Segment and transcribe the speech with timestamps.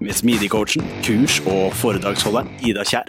[0.00, 3.08] Med Smidig-coachen, kurs- og foredragsholderen Ida Kjær.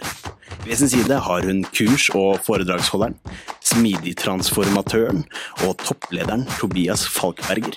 [0.64, 3.16] Ved sin side har hun kurs- og foredragsholderen,
[3.64, 5.24] smidig-transformatøren
[5.66, 7.76] og topplederen Tobias Falkberger.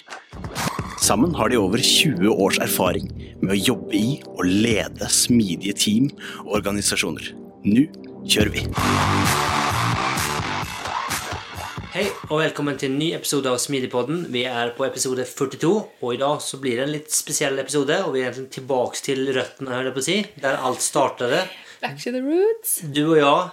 [1.01, 6.11] Sammen har de over 20 års erfaring med å jobbe i og lede smidige team
[6.45, 7.33] og organisasjoner.
[7.67, 7.87] Nå
[8.25, 9.60] kjører vi!
[11.91, 14.21] Hei og velkommen til en ny episode av Smidigpodden.
[14.31, 17.97] Vi er på episode 42, og i dag så blir det en litt spesiell episode.
[18.05, 21.51] Og vi er egentlig tilbake til røttene, hører jeg på å si, der alt startet.
[21.83, 22.77] Back to the roots.
[22.95, 23.51] Du og jeg,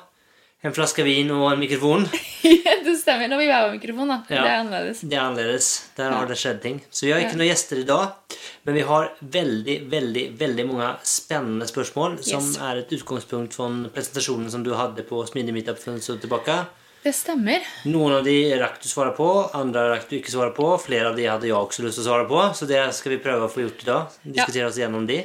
[0.69, 2.07] en flaske vin og en mikrofon.
[2.87, 3.27] det stemmer.
[3.33, 4.21] Når vi har mikrofon, da.
[4.31, 4.39] Ja.
[4.47, 5.03] Det er annerledes.
[5.03, 5.75] Det er annerledes.
[5.99, 6.81] Der har det skjedd ting.
[6.95, 10.93] Så vi har ikke noen gjester i dag, men vi har veldig, veldig, veldig mange
[11.19, 12.59] spennende spørsmål som Yes.
[12.71, 16.63] er et utgangspunkt for presentasjonen som du hadde på Smidig Meetup for en stund tilbake.
[17.03, 17.63] Det stemmer.
[17.87, 20.67] Noen av de rakk du svare på, andre rakk du ikke svare på.
[20.83, 23.21] Flere av de hadde jeg også lyst til å svare på, så det skal vi
[23.23, 24.17] prøve å få gjort i dag.
[24.25, 25.21] Diskutere oss gjennom de.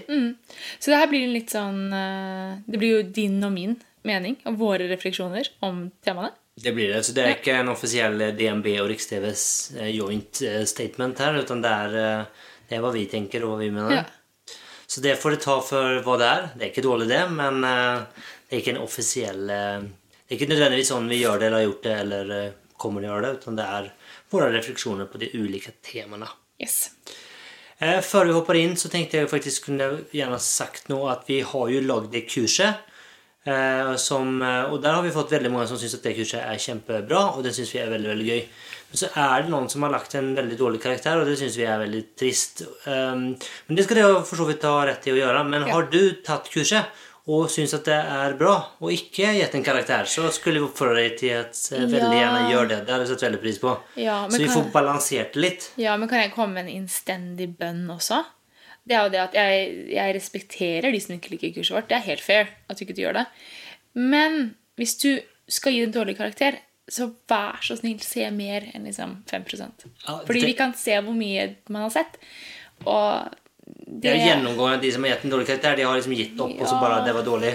[0.78, 3.74] Så det her blir litt sånn eh, Det blir jo din og min
[4.06, 6.36] mening og våre refleksjoner om temaene.
[6.62, 7.02] Det blir det.
[7.08, 9.46] Så det er ikke en offisiell DNB og Riks-TVs
[9.80, 11.98] eh, joint eh, statement her, utan det er,
[12.70, 14.04] det er hva vi tenker og hva vi mener.
[14.04, 14.54] Ja.
[14.86, 16.48] Så det får du ta for hva det er.
[16.54, 19.50] Det er ikke dårlig, det, men det er ikke en offisiell
[20.28, 23.02] Det er ikke nødvendigvis sånn vi gjør det, eller har gjort det, eller eh, kommer
[23.04, 23.90] til å gjøre det, utan det er
[24.34, 26.30] våre refleksjoner på de ulike temaene.
[26.64, 26.78] Yes.
[27.80, 31.42] Eh, Før vi hopper inn så tenkte jeg faktisk kunne gjerne sagt nå at vi
[31.46, 32.90] har jo lagd det kurset.
[33.44, 34.38] Eh, som,
[34.72, 37.44] og der har vi fått veldig mange som syns at det kurset er kjempebra, og
[37.44, 38.46] det syns vi er veldig veldig gøy.
[38.94, 41.58] Men så er det noen som har lagt en veldig dårlig karakter, og det syns
[41.60, 42.62] vi er veldig trist.
[42.86, 43.34] Um,
[43.68, 45.42] men det skal dere for så vidt ha rett til å gjøre.
[45.50, 45.74] Men Ja.
[45.76, 46.86] har du tatt kurset
[47.28, 48.54] og syns at det er bra,
[48.84, 52.42] og ikke gitt en karakter, så skulle vi oppfordre deg til at eh, veldig gjerne
[52.52, 52.80] gjør det.
[52.84, 53.76] Det hadde jeg satt veldig pris på.
[53.96, 55.68] Ja, så vi kan- får balansert det litt.
[55.80, 58.26] Ja, men kan jeg komme med en innstendig bønn også?
[58.84, 61.88] Det er jo det at jeg, jeg respekterer de som ikke liker kurset vårt.
[61.88, 63.26] Det er helt fair at du ikke gjør det.
[63.96, 66.58] Men hvis du skal gi en dårlig karakter,
[66.92, 69.46] så vær så snill, se mer enn liksom 5
[70.08, 72.18] Ja, Fordi vi kan se hvor mye man har sett.
[72.84, 73.32] Og
[73.66, 76.40] Det er jo gjennomgående de som har gitt en dårlig karakter, de har liksom gitt
[76.44, 76.80] opp, og så Ja.
[76.82, 77.54] bare det var dårlig.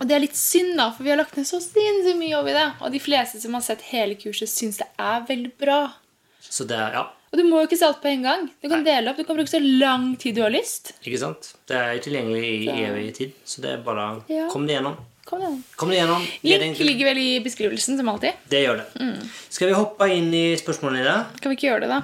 [0.00, 2.48] og det er litt synd, da, for vi har lagt ned så sinnssykt mye jobb
[2.48, 2.72] i det.
[2.80, 5.92] Og de fleste som har sett hele kurset, syns det er veldig bra.
[6.40, 8.48] Så det er, ja, Og du må jo ikke se alt på en gang.
[8.60, 9.16] Du kan dele opp.
[9.16, 10.94] Du kan bruke så lang tid du har lyst.
[11.06, 11.52] ikke sant?
[11.68, 14.48] Det er jo tilgjengelig i Så- evig tid, så det er bare Ja.
[14.48, 14.96] Kom det gjennom.
[15.26, 15.62] Kom igjen.
[15.76, 16.26] Kom det gjennom.
[16.42, 18.32] Det Link ligger vel i beskrivelsen, som alltid.
[18.48, 19.30] Det gjør det.
[19.48, 21.40] Skal vi hoppe inn i spørsmålene i det?
[21.40, 22.02] Kan vi ikke gjøre det, da?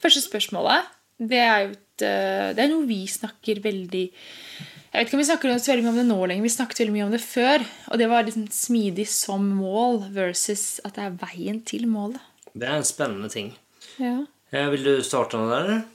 [0.00, 0.84] Første spørsmålet,
[1.18, 1.74] det er jo
[2.04, 5.92] Det er noe vi snakker veldig Jeg vet ikke om vi snakker så veldig mye
[5.92, 6.46] om det nå lenger.
[6.46, 7.64] Vi snakket veldig mye om det før.
[7.92, 12.22] Og det var liksom smidig som mål versus at det er veien til målet.
[12.54, 13.52] Det er en spennende ting.
[14.00, 14.22] Ja.
[14.50, 15.86] Eh, Vil du starte noe der, eller?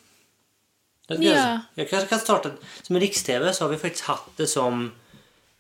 [1.19, 1.66] Ja.
[1.75, 4.85] Jeg kan starte Som Riks-TV så har vi faktisk hatt det som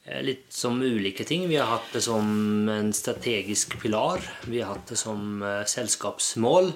[0.05, 1.47] eh, litt som ulike ting.
[1.49, 4.23] Vi har hatt det som en strategisk pilar.
[4.47, 6.71] Vi har hatt det som eh, selskapsmål.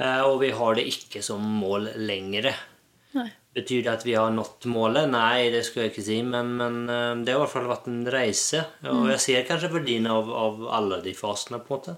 [0.00, 2.52] Eh, og vi har det ikke som mål lenger.
[3.16, 3.28] Nei.
[3.52, 5.10] Betyr det at vi har nådd målet?
[5.12, 6.20] Nei, det skulle jeg ikke si.
[6.24, 8.62] Men, men eh, det har i hvert fall vært en reise.
[8.88, 11.96] Og jeg ser kanskje verdien av, av alle de fasene, på en måte.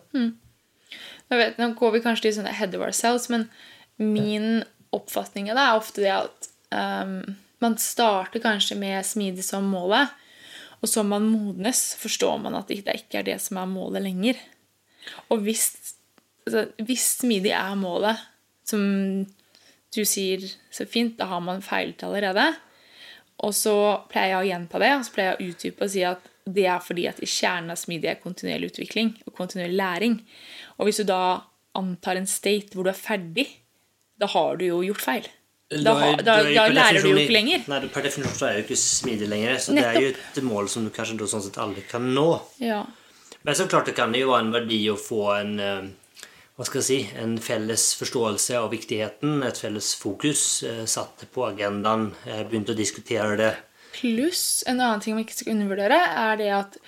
[1.31, 3.47] Jeg vet, nå går vi kanskje litt sånn head of ourselves, men
[4.03, 4.65] min
[4.95, 7.17] oppfatning av det er ofte det at um,
[7.65, 10.13] man starter kanskje med smidig som målet,
[10.83, 14.41] og så man modnes, forstår man at det ikke er det som er målet lenger.
[15.33, 15.71] Og hvis,
[16.45, 18.21] altså, hvis smidig er målet,
[18.69, 18.83] som
[19.95, 20.45] du sier
[20.75, 22.47] så fint, da har man feilet allerede.
[23.45, 23.75] Og så
[24.11, 26.67] pleier jeg å gjenta det, og så pleier jeg å utdype og si at det
[26.69, 30.19] er fordi at i kjernen av smidig er kontinuerlig utvikling og kontinuerlig læring.
[30.77, 31.23] Og hvis du da
[31.79, 33.47] antar en state hvor du er ferdig,
[34.21, 35.31] da har du jo gjort feil.
[35.73, 37.65] Da, har, da, er da lærer du jo ikke lenger.
[37.73, 39.57] Nei, Per definisjon så er jo ikke smidig lenger.
[39.65, 42.29] Så det er jo et mål som du kanskje da sånn sett aldri kan nå.
[42.63, 42.85] Ja.
[43.45, 45.89] Men så klart det kan jo være en verdi å få en eh,
[46.55, 50.43] hva skal jeg si, en felles forståelse av viktigheten, et felles fokus.
[50.63, 52.13] Eh, satte på agendaen,
[52.51, 53.53] begynte å diskutere det.
[53.95, 56.79] Pluss en annen ting man ikke skal undervurdere, er det at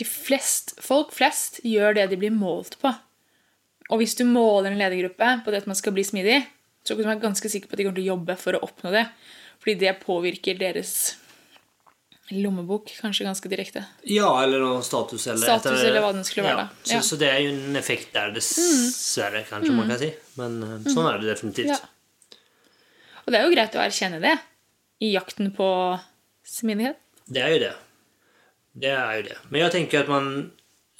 [0.00, 2.92] de flest, folk flest gjør det de blir målt på.
[3.90, 6.38] Og hvis du måler en ledergruppe på det at man skal bli smidig,
[6.86, 8.92] så kan du ganske sikker på at de kommer til å jobbe for å oppnå
[8.94, 9.04] det.
[9.60, 10.92] Fordi det påvirker deres
[12.32, 13.82] lommebok kanskje ganske direkte.
[14.08, 15.26] Ja, eller noe status.
[15.26, 16.84] Eller, Status, eller hva den skulle være, Ja, da.
[16.84, 16.98] så, Ja.
[17.00, 17.06] Mm.
[17.10, 20.12] så det er jo en effekt der, dessverre, kanskje man kan si.
[20.40, 21.72] Men eh, sånn er det definitivt.
[21.74, 21.80] Ja.
[23.26, 24.36] Og det er jo greit å erkjenne det
[25.04, 25.66] i jakten på
[26.46, 26.96] smidighet.
[27.30, 27.74] Det er jo det.
[28.80, 29.36] Det er jo det.
[29.50, 30.30] Men jeg tenker at man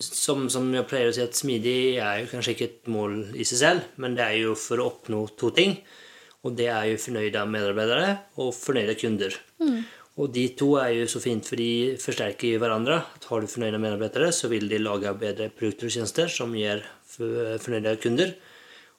[0.01, 3.45] som, som jeg pleier å si, at smidig er jo kanskje ikke et mål i
[3.45, 5.77] seg selv, men det er jo for å oppnå to ting.
[6.41, 9.35] Og det er jo fornøyde medarbeidere og fornøyde kunder.
[10.19, 13.03] Og de to er jo så fint, for de forsterker hverandre.
[13.31, 16.83] Har du fornøyde medarbeidere, så vil de lage bedre produkter og tjenester som gir
[17.17, 18.35] fornøyde kunder.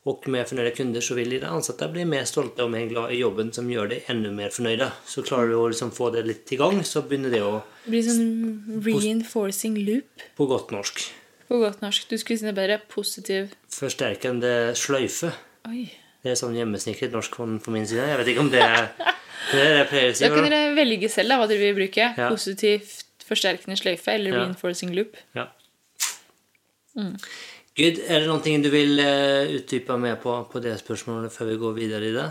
[0.10, 3.20] Og med fornøyde kunder så vil de ansatte bli mer stolte og mer glad i
[3.20, 4.88] jobben, som gjør de enda mer fornøyde.
[5.06, 7.92] Så klarer du å liksom få det litt i gang, så begynner det å Det
[7.94, 11.04] blir sånn reinforcing loop på godt norsk.
[11.52, 12.08] på godt norsk.
[12.10, 12.80] Du skulle si det bedre.
[12.90, 15.34] Positiv Forsterkende sløyfe.
[15.70, 15.92] Oi.
[16.24, 18.08] Det er sånn hjemmesnekret norsk på min side.
[18.08, 18.90] Jeg vet ikke om det er
[19.50, 20.24] det er det jeg pleier å si.
[20.26, 22.12] Da kan dere velge selv da, hva dere vil bruke.
[22.18, 22.30] Ja.
[22.30, 23.02] Positivt
[23.32, 24.44] forsterkende sløyfe eller Ja.
[24.46, 25.18] reinforcing loop.
[25.38, 25.48] Ja.
[26.96, 31.60] Gud, er det noe du vil uh, utdype mer på, på det spørsmålet før vi
[31.62, 32.30] går videre i det?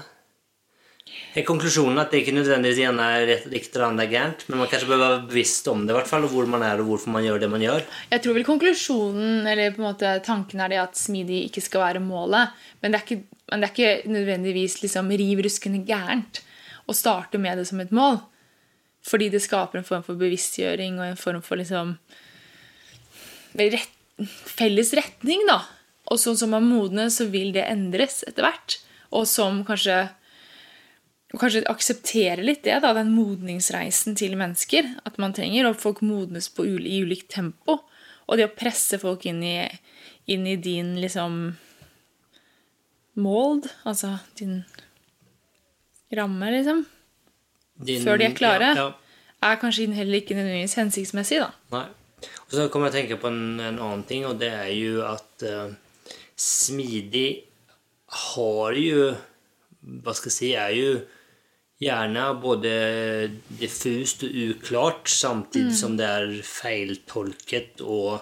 [1.35, 4.69] Er konklusjonen at det ikke nødvendigvis ene er rett, riktig eller annet gærent, men man
[4.71, 7.15] kanskje bør være bevisst om det, i hvert fall, og hvor man er, og hvorfor
[7.15, 7.83] man gjør det man gjør?
[8.13, 11.85] Jeg tror vel konklusjonen, eller på en måte tanken er det at smidig ikke skal
[11.87, 12.55] være målet.
[12.83, 16.43] Men det er ikke, men det er ikke nødvendigvis liksom riv ruskende gærent
[16.91, 18.21] å starte med det som et mål.
[19.07, 21.95] Fordi det skaper en form for bevisstgjøring og en form for liksom
[23.57, 23.97] rett,
[24.51, 25.63] felles retning, da.
[26.11, 28.81] Og sånn som man modnes, så vil det endres etter hvert.
[29.15, 30.09] Og som kanskje
[31.39, 34.89] kanskje akseptere litt det, da, den modningsreisen til mennesker.
[35.07, 37.81] At man trenger, og folk modnes i ulikt tempo.
[38.27, 39.57] Og det å presse folk inn i,
[40.31, 41.41] inn i din liksom
[43.21, 44.65] mold, altså din
[46.17, 46.85] ramme, liksom,
[47.87, 48.95] Din- før de er klare, Ja, ja.
[49.51, 51.51] er kanskje heller ikke nødvendigvis hensiktsmessig, da.
[51.73, 51.87] Nei.
[52.21, 55.01] Og så kommer jeg å tenke på en, en annen ting, og det er jo
[55.07, 55.71] at uh,
[56.37, 57.45] smidig
[58.27, 59.15] har jo
[59.81, 60.91] Hva skal jeg si Er jo
[61.81, 62.73] gjerne både
[63.57, 68.21] diffust og uklart, samtidig som det er feiltolket og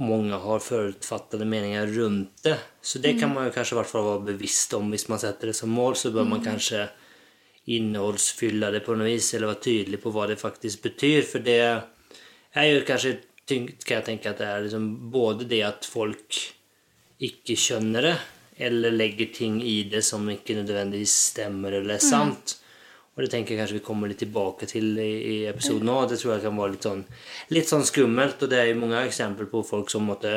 [0.00, 2.54] mange har forutfattede meninger rundt det.
[2.80, 5.98] Så det kan man jo kanskje være bevisst om hvis man setter det som mål.
[6.00, 6.86] Så bør man kanskje
[7.76, 11.26] innholdsfylle det på noe vis, eller være tydelig på hva det faktisk betyr.
[11.28, 13.18] For det er jo kanskje
[13.48, 16.40] tyngt, kan jeg tenke at det er liksom både det at folk
[17.24, 18.16] ikke skjønner det,
[18.68, 22.56] eller legger ting i det som ikke nødvendigvis stemmer eller er sant.
[23.18, 26.04] Og det tenker jeg kanskje vi kommer litt tilbake til i, i episoden òg.
[26.10, 27.00] Det tror jeg kan være litt sånn,
[27.50, 28.44] litt sånn skummelt.
[28.46, 30.36] Og det er jo mange eksempler på folk som måtte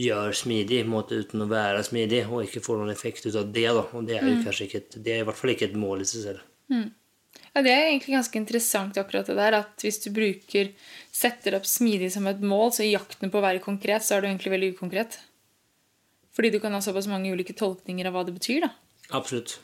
[0.00, 3.66] gjør smidig måte uten å være smidig, og ikke får noen effekt ut av det.
[3.68, 3.84] da.
[3.92, 6.06] Og det er jo kanskje ikke et, det er i hvert fall ikke et mål
[6.06, 6.48] i seg selv.
[7.52, 10.72] Ja, Det er egentlig ganske interessant akkurat det der, at hvis du bruker,
[11.12, 14.22] setter opp smidig som et mål, så i jakten på å være konkret, så er
[14.22, 15.18] du egentlig veldig ukonkret.
[16.32, 18.72] Fordi du kan ha såpass mange ulike tolkninger av hva det betyr, da.
[19.12, 19.58] Absolutt.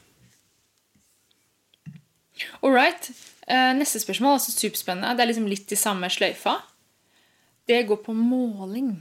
[2.61, 3.09] All right.
[3.49, 5.15] Eh, neste spørsmål, altså superspennende.
[5.17, 6.59] Det er liksom litt i samme sløyfa.
[7.69, 8.99] Det går på måling.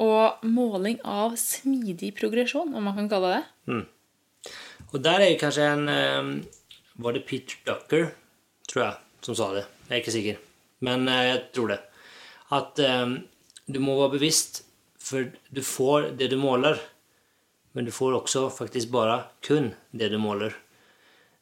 [0.00, 3.86] Og måling av smidig progresjon, om man kan kalle det Mm.
[4.92, 6.44] Og der er kanskje en eh,
[7.00, 8.10] Var det Peter Ducker,
[8.68, 9.64] tror jeg, som sa det?
[9.88, 10.40] Jeg er ikke sikker.
[10.84, 11.78] Men eh, jeg tror det.
[12.56, 13.14] At um,
[13.70, 14.64] du må være bevisst,
[15.00, 16.80] for du får det du måler.
[17.72, 20.56] Men du får også faktisk bare kun det du måler.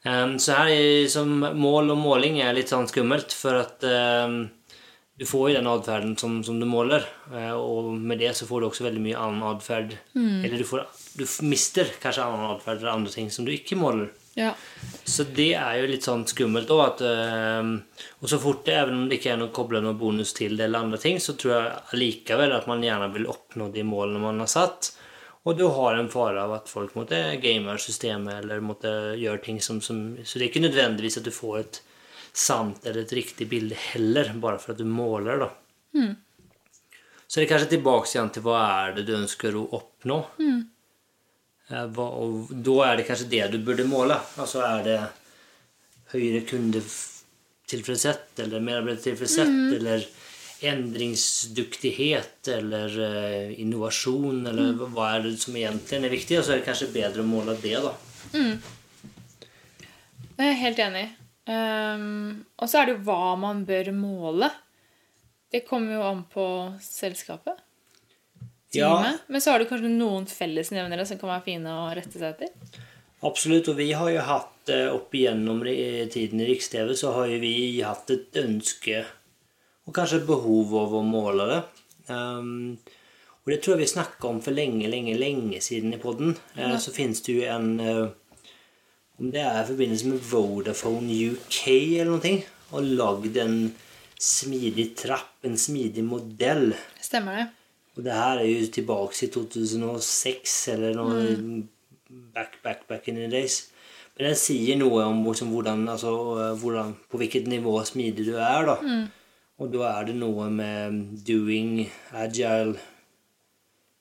[0.04, 4.44] Um, så her er som mål og måling er litt sånn skummelt, for at um,
[5.18, 7.02] du får jo den atferden som, som du måler,
[7.58, 9.96] og med det så får du også veldig mye annen atferd.
[10.14, 10.84] Eller du, får,
[11.18, 14.12] du mister kanskje annen atferd eller andre ting som du ikke måler.
[14.38, 14.52] Ja.
[15.08, 16.82] Så det er jo litt sånn skummelt òg.
[16.84, 17.72] At, øh,
[18.22, 20.68] og så fort det, even om det ikke er noe kobla noe bonus til det,
[20.68, 24.40] eller andre ting, så tror jeg allikevel at man gjerne vil oppnå de målene man
[24.44, 24.92] har satt.
[25.48, 29.60] Og du har en fare av at folk måtte game systemet eller måtte gjøre ting
[29.64, 31.82] som, som Så det er ikke nødvendigvis at du får et
[32.36, 35.48] sant eller et riktig bilde heller, bare for at du måler, da.
[37.26, 40.18] Så det er kanskje tilbake igjen til hva er det du ønsker å oppnå.
[40.38, 40.68] Hva,
[41.68, 44.16] og da er det kanskje det du burde måle.
[44.40, 44.98] Altså er det
[46.14, 50.06] høyere kundetilfredshet eller medarbeidertilfredshet, eller
[50.68, 56.38] endringsdyktighet eller eh, innovasjon, eller hva er det som egentlig er viktig?
[56.40, 57.92] Og så er det kanskje bedre å måle det, da.
[60.38, 61.10] Det er jeg helt enig i.
[61.52, 64.50] Ehm, og så er det jo hva man bør måle.
[65.48, 66.44] Det kommer jo an på
[66.84, 67.60] selskapet.
[68.76, 68.92] Ja.
[69.26, 72.82] Men så har du kanskje noen fellesnevnere som kan være fine å rette seg etter.
[73.24, 73.70] absolutt.
[73.72, 75.62] Og vi har jo hatt eh, opp igjennom
[76.12, 79.06] tiden i Riks-TV, så har jo vi hatt et ønske
[79.88, 81.58] og kanskje et behov over å måle det.
[82.12, 82.76] Ehm,
[83.40, 86.34] og det tror jeg vi snakka om for lenge, lenge, lenge siden i podden.
[86.58, 88.08] Eh, så finnes det jo en uh,
[89.18, 91.56] Om det er i forbindelse med Vodafone UK
[91.98, 92.34] eller noe,
[92.70, 93.56] og lagd en
[94.14, 96.70] smidig trapp, en smidig modell.
[97.02, 97.46] Stemmer det?
[97.98, 101.22] Og det her er jo tilbake i 2006, eller noe
[102.34, 103.64] back, back, back in the days.
[104.14, 106.12] Men den sier noe om liksom hvordan, altså,
[106.60, 108.68] hvordan, på hvilket nivå smidig du er.
[108.70, 108.76] da.
[109.58, 112.76] Og da er det noe med doing agile,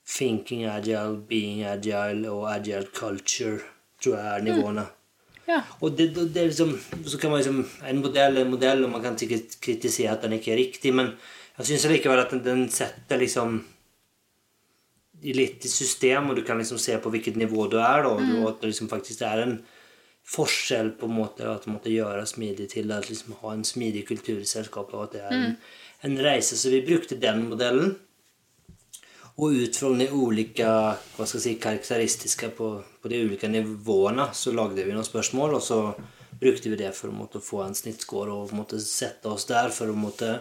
[0.06, 3.58] thinking agile, being agile og agile culture,
[4.02, 4.86] tror jeg er nivåene.
[5.48, 5.64] Ja.
[5.82, 6.76] Og det, det er liksom,
[7.08, 10.22] så kan man liksom, En modell er en modell, og man kan sikkert kritisere at
[10.26, 11.14] den ikke er riktig, men
[11.58, 13.64] jeg syns likevel at den, den setter liksom
[15.24, 18.48] litt i system, og du kan liksom se på hvilket nivå du er, da, og
[18.52, 19.58] at det liksom faktisk er en
[20.28, 24.42] forskjell på en måte at måtte gjøre smidig til at liksom ha en smidig kultur
[24.42, 25.56] i selskapet, og at det er en,
[26.10, 26.58] en reise.
[26.60, 27.96] Så vi brukte den modellen.
[29.38, 32.72] Og ut fra de ulike hva skal jeg si, karakteristiske på,
[33.02, 35.82] på de ulike nivåene så lagde vi noen spørsmål, og så
[36.42, 39.98] brukte vi det for å få en snittscore og måtte sette oss der for å
[39.98, 40.40] måtte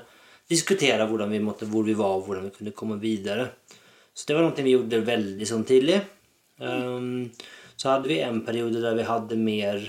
[0.48, 3.50] diskutere vi måtte, hvor vi var, og hvordan vi kunne komme videre.
[4.16, 6.00] Så det var noe vi gjorde veldig sånn tidlig.
[6.56, 7.28] Um,
[7.76, 9.82] så hadde vi en periode der vi hadde mer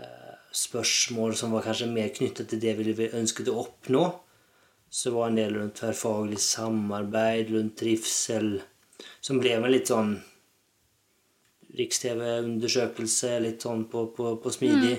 [0.00, 4.06] uh, spørsmål som var kanskje mer knyttet til det vi ønsket å oppnå.
[4.90, 8.54] Så var en del rundt tverrfaglig samarbeid, rundt trivsel,
[9.20, 10.16] som ble en litt sånn
[11.76, 14.96] Riks-TV-undersøkelse, litt sånn på, på, på smidig.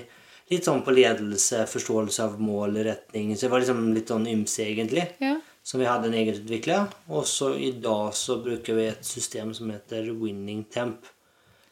[0.48, 3.34] Litt sånn på ledelse, forståelse av mål, retning.
[3.36, 5.40] Så det var liksom litt sånn ymse, egentlig Ja.
[5.62, 6.78] Som vi hadde en egenutvikla.
[7.14, 11.06] Og så i dag så bruker vi et system som heter Winning Temp,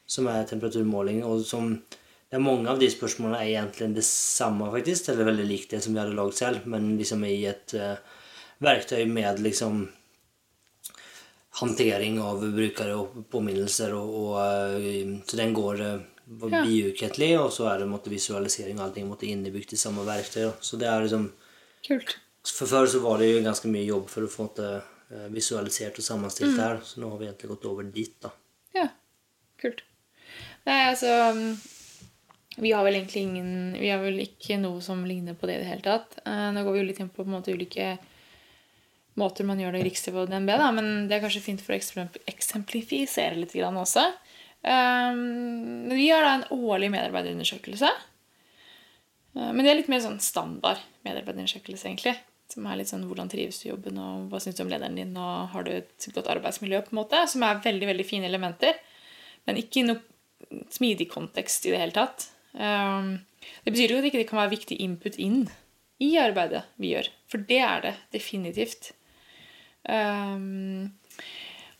[0.06, 1.24] som er temperaturmåling.
[1.24, 1.74] og som
[2.30, 5.80] det er Mange av de spørsmålene er egentlig det samme, faktisk, eller veldig likt det
[5.82, 7.96] som vi hadde lagd selv, men liksom i et uh,
[8.62, 9.88] verktøy med liksom
[11.58, 13.96] håndtering av brukere og påminnelser.
[13.98, 14.36] Og, og,
[14.78, 16.62] eh, så den går uh, Ja.
[16.62, 20.52] biukentlig, og så er det måtte, visualisering og allting måtte innebygd i samme verktøy.
[20.62, 21.32] Så det er liksom
[21.82, 22.14] Kult.
[22.46, 24.70] For før så var det jo ganske mye jobb for å få det
[25.12, 26.60] eh, visualisert og sammenstilt Mm.
[26.62, 28.30] her, så nå har vi egentlig gått over dit, da.
[28.74, 28.86] Ja.
[29.60, 29.82] Kult.
[30.64, 31.58] Nei, altså um,
[32.60, 35.62] Vi har vel egentlig ingen Vi har vel ikke noe som ligner på det i
[35.62, 36.18] det hele tatt.
[36.24, 37.98] Eh, nå går vi jo litt inn på, på måte ulike
[39.20, 41.74] måter man gjør det i Riks-TV og DNB, da, men det er kanskje fint for
[41.74, 44.06] å eksemplifisere litt grann også.
[44.62, 45.18] Um,
[45.90, 47.90] men vi har da en årlig medarbeiderundersøkelse.
[49.34, 52.14] Men det er litt mer sånn standard medarbeiderundersøkelse, egentlig.
[52.50, 54.98] Som er litt sånn hvordan trives du i jobben, og hva syns du om lederen
[54.98, 57.22] din, og har du et godt arbeidsmiljø, på en måte.
[57.30, 58.78] Som er veldig, veldig fine elementer.
[59.46, 62.28] Men ikke i noe smidig kontekst i det hele tatt.
[62.52, 63.20] Um,
[63.62, 65.44] det betyr jo at det ikke kan være viktig input inn
[66.02, 67.10] i arbeidet vi gjør.
[67.30, 68.90] For det er det definitivt.
[69.86, 70.90] Um,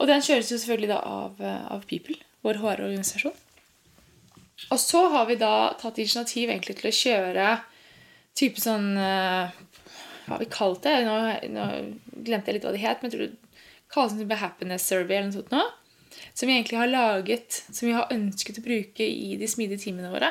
[0.01, 1.41] og den kjøres jo selvfølgelig da av,
[1.75, 3.35] av People, vår HR-organisasjon.
[4.71, 7.49] Og så har vi da tatt initiativ egentlig til å kjøre
[8.37, 9.61] type sånn eh,
[10.31, 10.93] Hva har vi kalt det?
[11.03, 11.15] Nå,
[11.51, 11.65] nå
[12.23, 15.33] glemte jeg litt hva det het, men jeg tror det kalles en happiness survey eller
[15.33, 15.65] noe sånt nå.
[16.39, 20.13] Som vi egentlig har laget, som vi har ønsket å bruke i de smidige timene
[20.13, 20.31] våre.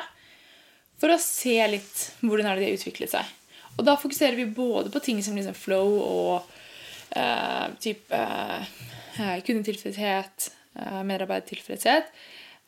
[1.00, 3.36] For å se litt hvordan er det de har utviklet seg.
[3.76, 6.48] Og da fokuserer vi både på ting som liksom flow og
[7.16, 10.48] eh, type eh, kundetilfredshet,
[10.80, 12.08] eh, medarbeidertilfredshet.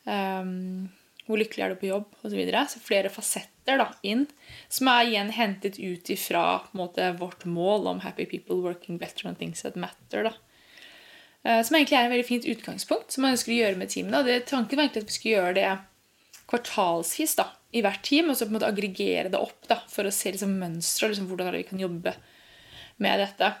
[0.05, 0.91] Um,
[1.27, 2.29] hvor lykkelig er du på jobb, osv.
[2.29, 2.63] Så, videre.
[2.69, 4.25] så flere fasetter da, inn,
[4.67, 6.43] som er igjen hentet ut ifra
[6.75, 10.23] måte, vårt mål om 'happy people working better on things that matter'.
[10.23, 10.33] da.
[11.45, 14.19] Eh, Som egentlig er en veldig fint utgangspunkt som man ønsker å gjøre med teamene.
[14.19, 15.79] og det Tanken var egentlig at vi skulle gjøre det
[16.47, 20.05] kvartalsvis da, i hvert team, og så på en måte aggregere det opp da, for
[20.05, 22.13] å se liksom, mønstre og liksom, hvordan vi kan jobbe
[22.97, 23.53] med dette.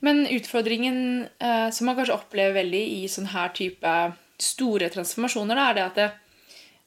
[0.00, 3.94] Men utfordringen eh, som man kanskje opplever veldig i sånn her type
[4.40, 6.10] store transformasjoner, da, er det at det,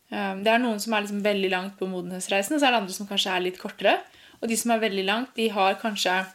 [0.09, 2.95] det er noen som er liksom veldig langt på modenhetsreisen, og så er det andre
[2.95, 3.97] som kanskje er litt kortere.
[4.39, 6.25] Og de som er veldig langt, de har kanskje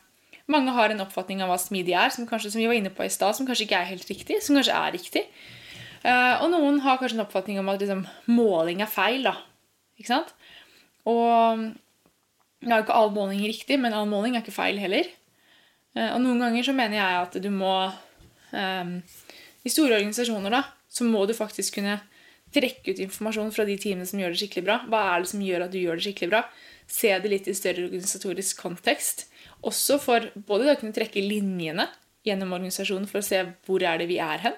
[0.51, 3.05] Mange har en oppfatning av hva smidig er, som, kanskje, som vi var inne på
[3.07, 5.23] i stad, som kanskje ikke er helt riktig, som kanskje er riktig.
[6.03, 9.23] Eh, og noen har kanskje en oppfatning om at liksom, måling er feil.
[9.23, 9.37] da.
[9.97, 10.35] Ikke sant?
[11.09, 15.09] Og nå er jo ikke all måling riktig, men all måling er ikke feil heller.
[15.95, 17.73] Eh, Og noen ganger så mener jeg at du må
[18.53, 18.93] um,
[19.63, 22.01] I store organisasjoner da, så må du faktisk kunne
[22.55, 24.79] trekke ut informasjon fra de teamene som gjør det skikkelig bra.
[24.91, 26.43] Hva er det som gjør at du gjør det skikkelig bra?
[26.93, 29.27] Se det litt i større organisatorisk kontekst.
[29.67, 31.89] Også for både å kunne trekke linjene
[32.27, 34.57] gjennom organisasjonen for å se hvor er det vi er hen,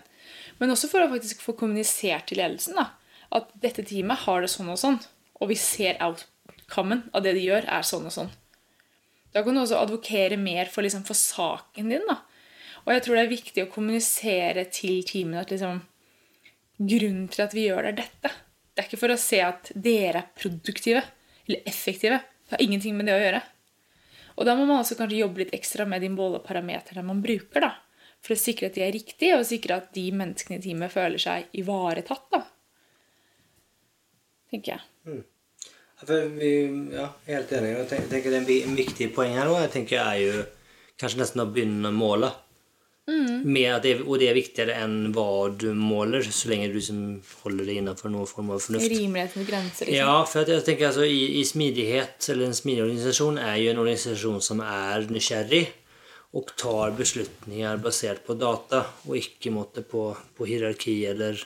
[0.61, 2.91] men også for å faktisk få kommunisert til ledelsen da,
[3.35, 4.99] at dette teamet har det sånn og sånn,
[5.41, 8.31] og vi ser outcomen av det de gjør, er sånn og sånn.
[9.35, 12.05] Da kan du også advokere mer for, liksom, for saken din.
[12.07, 12.21] da.
[12.85, 15.81] Og jeg tror det er viktig å kommunisere til teamene at liksom,
[16.79, 18.33] grunnen til at vi gjør det, er dette.
[18.75, 21.03] Det er ikke for å se at dere er produktive
[21.47, 22.21] eller effektive.
[22.45, 23.43] Det har ingenting med det å gjøre.
[24.35, 27.63] Og da må man også kanskje jobbe litt ekstra med de måleparameterne man bruker.
[27.63, 27.71] da,
[28.25, 31.23] For å sikre at de er riktige, og sikre at de menneskene i teamet føler
[31.23, 32.27] seg ivaretatt.
[32.33, 32.43] da.
[34.51, 34.83] Tenker jeg.
[35.07, 35.23] Mm.
[36.93, 37.71] ja, helt enig.
[37.79, 39.47] Jeg tenker det er en viktig poeng her.
[39.47, 39.61] nå.
[39.63, 40.45] jeg tenker jeg er jo
[40.99, 42.33] kanskje nesten å begynne å måle.
[43.07, 47.01] Med at det, og det er viktigere enn hva du måler, så lenge du liksom
[47.43, 48.89] holder det innenfor noen form av fornuft.
[48.89, 49.91] Rimelighetens grenser.
[49.91, 49.99] Liksom.
[49.99, 53.75] Ja, for at jeg tenker altså i, i smidighet, eller en smidig organisasjon, er jo
[53.75, 55.67] en organisasjon som er nysgjerrig
[56.35, 61.39] og tar beslutninger basert på data, og ikke måtte på, på hierarki eller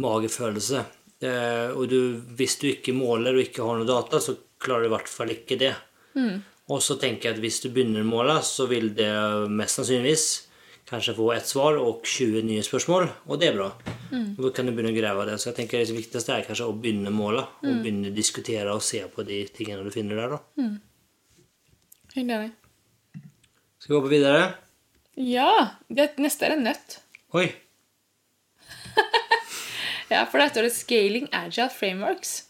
[0.00, 0.82] magefølelse.
[1.20, 2.00] Eh, og du,
[2.38, 5.36] hvis du ikke måler og ikke har noe data, så klarer du i hvert fall
[5.36, 5.74] ikke det.
[6.68, 9.12] Og så tenker jeg at hvis du begynner å måle, så vil det
[9.52, 10.26] mest sannsynligvis
[10.88, 13.68] kanskje få ett svar og 20 nye spørsmål, og det er bra.
[14.10, 14.30] Mm.
[14.38, 15.36] Da kan du begynne å grave det.
[15.38, 17.68] Så jeg tenker det viktigste er kanskje å begynne å mm.
[17.68, 20.36] og begynne å diskutere og se på de tingene du finner der.
[20.36, 20.40] da.
[20.56, 20.80] Mm.
[22.24, 22.50] enig.
[23.78, 24.52] Skal vi hoppe videre?
[25.14, 25.76] Ja!
[25.88, 27.00] Det neste er en nøtt.
[27.36, 27.48] Oi!
[30.08, 32.44] Ja, For der står det 'Scaling Agile Frameworks'.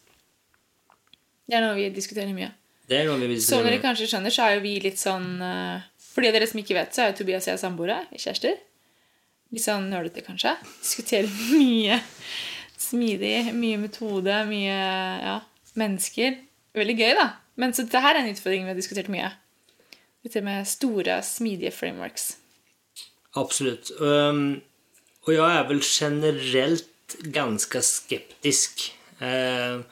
[1.49, 2.53] Det er noe vi diskuterer mye.
[2.89, 3.67] Det er noe vi diskuterer mye.
[3.67, 5.87] Som dere kanskje skjønner, så er jo vi litt sånn eh,
[6.19, 8.01] For de dere som ikke vet, så er jo Tobias og jeg samboere.
[8.11, 8.57] Kjærester.
[9.55, 10.57] Litt sånn nølete, kanskje.
[10.83, 12.01] Diskuterer mye
[12.75, 14.81] smidig, mye metode, mye
[15.23, 15.37] ja,
[15.79, 16.41] mennesker.
[16.75, 17.29] Veldig gøy, da.
[17.63, 19.31] Men så dette er en utfordring vi har diskutert mye.
[20.27, 22.33] Dette med store, smidige frameworks.
[23.39, 23.95] Absolutt.
[24.03, 24.59] Um,
[25.23, 28.89] og jeg er vel generelt ganske skeptisk.
[29.23, 29.87] Uh,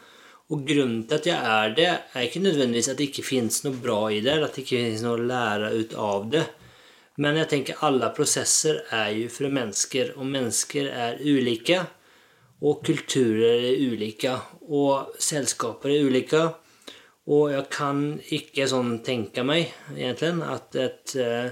[0.46, 3.80] og grunnen til at jeg er det, er ikke nødvendigvis at det ikke finnes noe
[3.82, 6.44] bra i det, eller at det ikke finnes noe å lære ut av det.
[7.18, 11.80] Men jeg tenker alle prosesser er jo for mennesker, og mennesker er ulike.
[12.62, 14.36] Og kulturer er ulike,
[14.70, 16.44] og selskaper er ulike.
[17.26, 18.04] Og jeg kan
[18.36, 21.50] ikke sånn tenke meg, egentlig, at et, eh,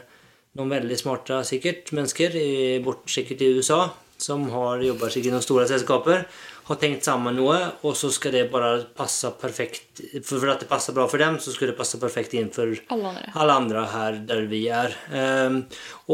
[0.55, 2.39] noen veldig smarte sikkert mennesker,
[2.85, 6.29] bort sikkert i USA, som har jobber sikkert i noen store selskaper,
[6.65, 10.97] har tenkt sammen noe, og så skal det bare passe perfekt For, at det passer
[10.97, 13.31] bra for dem, så skal det passe perfekt inn for Alle andre.
[13.35, 14.97] alle andre her der vi er.
[15.13, 15.63] Um,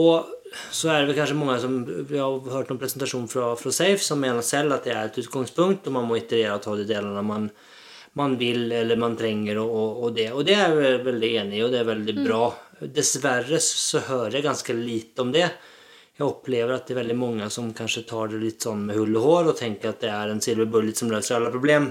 [0.00, 0.32] og
[0.74, 4.02] så er det vel kanskje mange som Vi har hørt noen presentasjon fra, fra Safe
[4.02, 6.88] som mener selv at det er et utgangspunkt, og man må iterere og ta de
[6.88, 7.46] delene man,
[8.18, 10.30] man vil eller man trenger, og, og, og det.
[10.34, 12.44] Og det er jeg veldig enig i, og det er veldig bra.
[12.80, 15.46] Dessverre så hører jeg ganske lite om det.
[16.20, 19.14] Jeg opplever at det er veldig mange som kanskje tar det litt sånn med hull
[19.16, 21.86] og hår og tenker at det er en silver bullet som løser alle problem.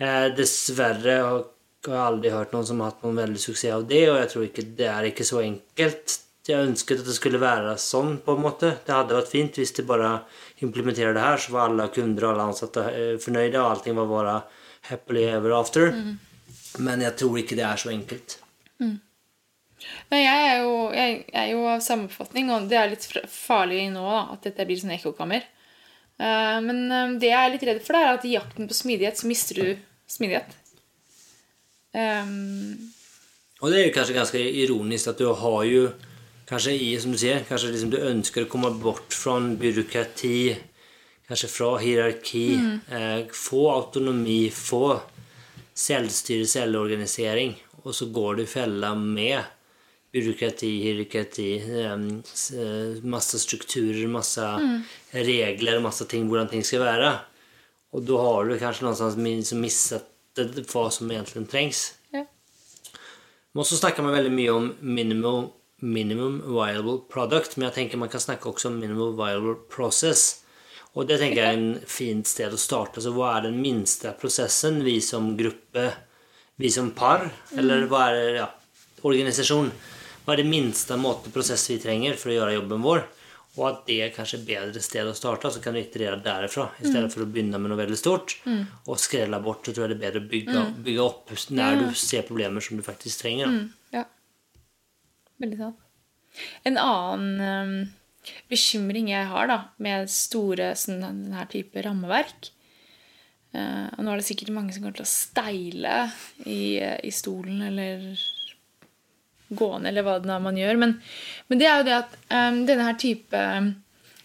[0.00, 1.42] Eh, dessverre har
[1.84, 4.46] jeg aldri hørt noen som har hatt noen veldig suksess av det, og jeg tror
[4.46, 6.16] ikke det er ikke så enkelt.
[6.48, 8.72] Jeg ønsket at det skulle være sånn, på en måte.
[8.86, 10.14] Det hadde vært fint hvis de bare
[10.64, 14.08] implementerer det her, så var alle kunder og alle ansatte eh, fornøyde, og allting var
[14.14, 14.38] bare
[14.88, 15.92] happily ever after.
[16.80, 18.40] Men jeg tror ikke det er så enkelt.
[20.10, 23.86] Men jeg er, jo, jeg er jo av samme oppfatning, og det er litt farlig
[23.94, 25.46] nå da, at dette blir sånn ekkokammer.
[26.20, 29.20] Eh, men eh, det jeg er litt redd for, er at i jakten på smidighet
[29.20, 29.70] så mister du
[30.10, 30.56] smidighet.
[31.90, 32.92] Um,
[33.60, 35.88] Og det er jo kanskje ganske ironisk at du har jo
[36.50, 40.56] kanskje i, som du sier, kanskje liksom du ønsker å komme bort fra byråkrati,
[41.30, 42.44] kanskje fra hierarki,
[42.90, 44.98] eh, få autonomi, få
[45.78, 49.38] selvstyre, selvorganisering, og så går du i fella med
[50.12, 54.40] byråkrati, hierarki, eh, s- eh, masse strukturer, masse
[55.12, 57.12] regler, masse ting, hvordan ting skal være.
[57.92, 61.92] Og da har du kanskje noen som mistet det, hva som egentlig trengs.
[62.12, 62.24] ja.
[63.54, 65.50] Men så snakker man veldig mye om minimum,
[65.82, 70.42] minimum viable product, men jeg tenker man kan snakke også om minimum viable process.
[70.94, 73.00] Og det tenker jeg er en fint sted å starte.
[73.02, 75.92] Så hva er den minste prosessen vi som gruppe,
[76.58, 78.48] vi som par, eller hva er det, ja,
[79.04, 79.70] organisasjon,
[80.24, 83.02] hva er det minste måte prosess vi trenger for å gjøre jobben vår?
[83.58, 86.68] Og at det er kanskje et bedre sted å starte, så kan du iterere derifra.
[86.78, 89.96] I stedet for å begynne med noe veldig stort og skrelle bort, så tror jeg
[89.96, 93.50] det er bedre å bygge, bygge opp når du ser problemer som du faktisk trenger.
[93.50, 93.98] da.
[93.98, 94.04] ja.
[95.42, 95.86] Veldig sant.
[96.68, 97.74] En annen um,
[98.52, 102.52] bekymring jeg har da, med store sånn, denne type rammeverk
[103.56, 105.96] uh, Og nå er det sikkert mange som kommer til å steile
[106.46, 108.14] i, i stolen eller
[109.50, 110.80] gående, eller hva det er man gjør.
[110.80, 110.96] Men,
[111.50, 113.44] men det er jo det at um, denne her type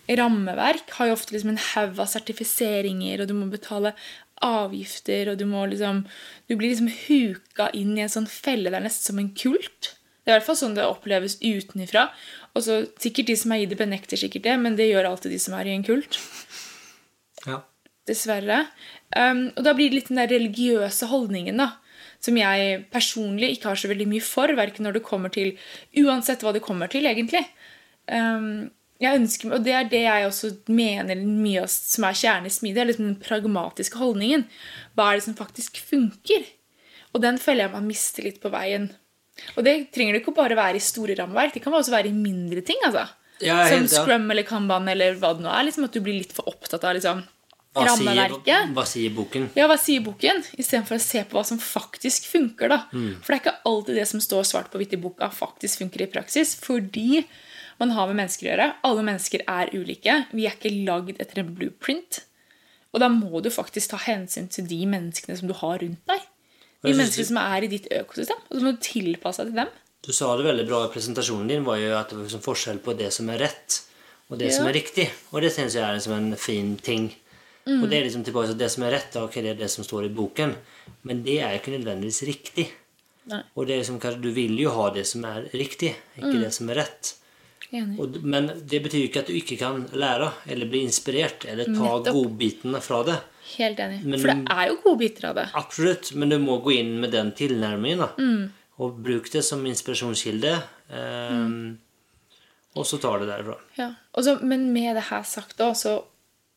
[0.06, 3.96] rammeverk har jo ofte liksom en haug av sertifiseringer, og du må betale
[4.46, 6.06] avgifter, og du må liksom
[6.48, 8.70] Du blir liksom huka inn i en sånn felle.
[8.70, 9.96] Det er nesten som en kult.
[10.22, 12.10] Det er i hvert fall sånn det oppleves utenifra.
[12.54, 15.34] Og så Sikkert de som er i det, benekter sikkert det, men det gjør alltid
[15.34, 16.20] de som er i en kult.
[17.46, 17.64] Ja.
[18.06, 18.66] Dessverre.
[19.16, 21.72] Um, og da blir det litt den der religiøse holdningen, da.
[22.26, 25.54] Som jeg personlig ikke har så veldig mye for, verken når det kommer til
[26.02, 27.44] Uansett hva det kommer til, egentlig.
[28.10, 28.72] Um,
[29.04, 32.54] jeg ønsker, og det er det jeg også mener mye av som er kjernen i
[32.54, 34.46] smidig, er liksom den pragmatiske holdningen.
[34.96, 36.48] Hva er det som faktisk funker?
[37.16, 38.88] Og den føler jeg man mister litt på veien.
[39.56, 42.16] Og det trenger det ikke bare være i store rammeverk, det kan også være i
[42.16, 42.80] mindre ting.
[42.88, 43.08] altså.
[43.44, 44.04] Ja, Som helt, ja.
[44.06, 45.66] scrum eller kanban eller hva det nå er.
[45.68, 47.26] liksom At du blir litt for opptatt av liksom,
[47.76, 48.70] Hva sier, rammeverket.
[48.74, 49.50] hva sier boken?
[49.60, 50.44] Ja, hva sier boken?
[50.58, 52.70] Istedenfor å se på hva som faktisk funker.
[52.72, 52.78] da.
[52.94, 53.18] Mm.
[53.22, 56.06] For det er ikke alltid det som står svart på hvitt i boka, faktisk funker
[56.06, 56.56] i praksis.
[56.56, 57.26] Fordi
[57.80, 58.70] man har med mennesker å gjøre.
[58.88, 60.26] Alle mennesker er ulike.
[60.32, 62.22] Vi er ikke lagd etter en blueprint.
[62.96, 66.22] Og da må du faktisk ta hensyn til de menneskene som du har rundt deg.
[66.86, 68.40] De menneskene som er i ditt økosystem.
[68.50, 69.74] Og så må du tilpasse deg til dem.
[70.06, 72.80] Du sa det veldig bra i presentasjonen din, var jo at det var liksom forskjell
[72.86, 73.82] på det som er rett,
[74.30, 74.58] og det Ja.
[74.60, 75.10] som er riktig.
[75.34, 77.08] Og det syns jeg er liksom en fin ting.
[77.66, 77.82] Mm.
[77.84, 79.84] Og det er liksom tilbake til det som er rett, ok, det er det som
[79.84, 80.56] står i boken,
[81.04, 82.68] men det er ikke nødvendigvis riktig.
[83.26, 83.40] Nei.
[83.58, 86.42] Og det er liksom, kanskje, du vil jo ha det som er riktig, ikke Mm.
[86.44, 87.16] det som er rett.
[87.74, 88.00] Enig.
[88.00, 91.72] Og, men det betyr ikke at du ikke kan lære eller bli inspirert eller ta
[91.72, 92.14] Nettopp.
[92.14, 93.16] godbitene fra det.
[93.58, 94.04] Helt enig.
[94.06, 95.48] Men- For det er jo gode biter av det.
[95.56, 97.98] Absolutt, men du må gå inn med den tilnærmingen.
[97.98, 98.08] da.
[98.20, 98.52] Mm.
[98.78, 100.62] Og bruk det som inspirasjonskilde.
[100.92, 101.74] Eh,
[102.78, 103.56] Og så tar det derfra.
[103.78, 103.94] Ja.
[104.18, 106.04] Også, men med det her sagt da, så,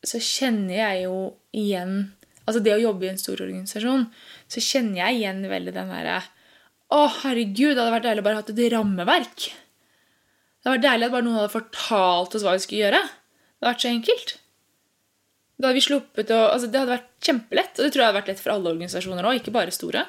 [0.06, 1.18] så kjenner jeg jo
[1.56, 1.98] igjen
[2.48, 4.06] Altså det å jobbe i en stor organisasjon,
[4.48, 6.14] så kjenner jeg igjen veldig den derre
[6.88, 9.48] Å, herregud, det hadde vært deilig å bare hatt et rammeverk.
[10.58, 13.02] Det hadde vært deilig at bare noen hadde fortalt oss hva vi skulle gjøre.
[13.04, 14.32] Det hadde vært så enkelt.
[15.58, 17.74] Da hadde vi sluppet å Altså, det hadde vært kjempelett.
[17.76, 20.06] Og det tror jeg hadde vært lett for alle organisasjoner òg, ikke bare store.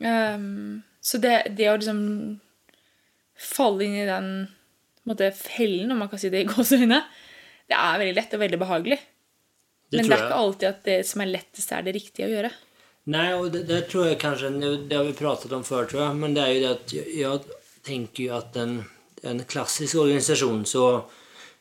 [0.00, 2.00] Um, så det, det å liksom
[3.52, 4.30] falle inn i den
[5.04, 7.02] måte, fellen, om man kan si det i gåseøyne,
[7.70, 9.00] det er veldig lett og veldig behagelig.
[9.90, 12.32] Det Men det er ikke alltid at det som er lettest, er det riktige å
[12.32, 12.52] gjøre.
[13.14, 14.50] Nei, og det, det tror jeg kanskje
[14.88, 16.16] det har vi pratet om før, tror jeg.
[16.22, 18.78] men det er jo det at jeg, jeg tenker jo at en,
[19.28, 20.86] en klassisk organisasjon så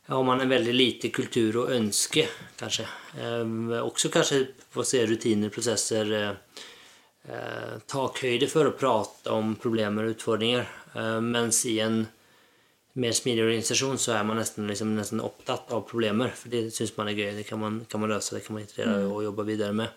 [0.07, 2.25] har man en veldig lite kultur å ønske,
[2.59, 2.87] kanskje.
[3.19, 6.11] Eh, också kanskje få se rutiner, prosesser,
[7.27, 10.67] eh, takhøyde for å prate om problemer og utfordringer.
[10.95, 12.05] Eh, mens i en
[12.93, 16.33] mer smidig organisation så er man nesten, liksom, nesten opptatt av problemer.
[16.37, 17.31] For det syns man er gøy.
[17.39, 19.89] det kan man, kan man løse, det kan man iterera og jobbe videre med.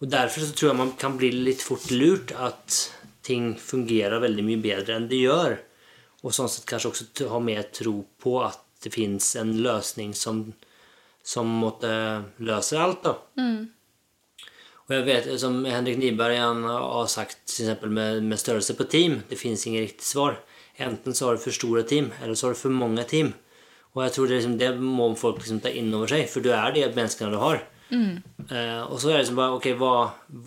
[0.00, 2.78] Og derfor så tror jeg man kan bli litt fort lurt at
[3.26, 5.58] ting fungerer veldig mye bedre enn det gjør.
[6.24, 10.46] Og sånn sett kanskje også ha mer tro på at det fins en løsning som,
[11.20, 11.90] som måtte
[12.40, 13.04] løse alt.
[13.04, 13.14] da.
[14.88, 19.20] Og jeg vet, som Henrik Nyberg han har sagt eksempel med, med størrelse på team,
[19.28, 20.40] det fins ingen riktig svar.
[20.80, 23.34] Enten så har du for store team, eller så har du for mange team.
[23.94, 26.52] Og jeg tror det, liksom, det må folk liksom ta inn over seg, for du
[26.54, 27.62] er de menneskene du har.
[28.54, 29.94] Eh, og så er det liksom bare, ok, hva,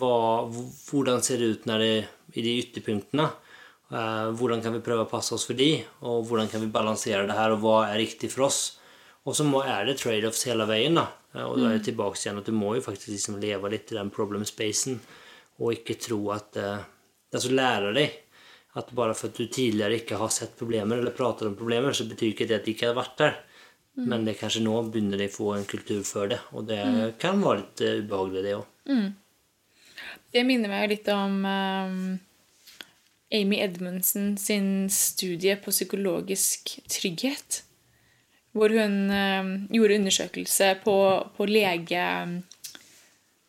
[0.00, 0.14] hva,
[0.88, 1.90] hvordan ser det ut det,
[2.34, 3.28] i de ytterpunktene?
[3.94, 5.76] Uh, hvordan kan vi prøve å passe oss for de?
[6.08, 8.62] Og hvordan kan vi balansere det her, og hva er riktig for oss?
[9.28, 10.96] Og så må, er det trade-offs hele veien.
[10.98, 11.04] da.
[11.36, 13.92] Uh, Og da er det tilbake igjen at du må jo faktisk liksom leve litt
[13.92, 14.98] i den problem-spacen,
[15.60, 16.58] og ikke tro at
[17.34, 18.12] Altså lære deg
[18.74, 22.06] at bare for at du tidligere ikke har sett problemer eller pratet om problemer, så
[22.08, 23.36] betyr ikke det at de ikke har vært der.
[23.94, 26.80] Men det er kanskje nå begynner de å få en kultur for det, og det
[27.22, 28.64] kan være litt eh, ubehagelig, det òg.
[30.34, 32.00] Det minner meg litt om um,
[33.38, 37.60] Amy Edmundsen sin studie på psykologisk trygghet.
[38.54, 40.96] Hvor hun um, gjorde undersøkelse på,
[41.36, 42.08] på lege...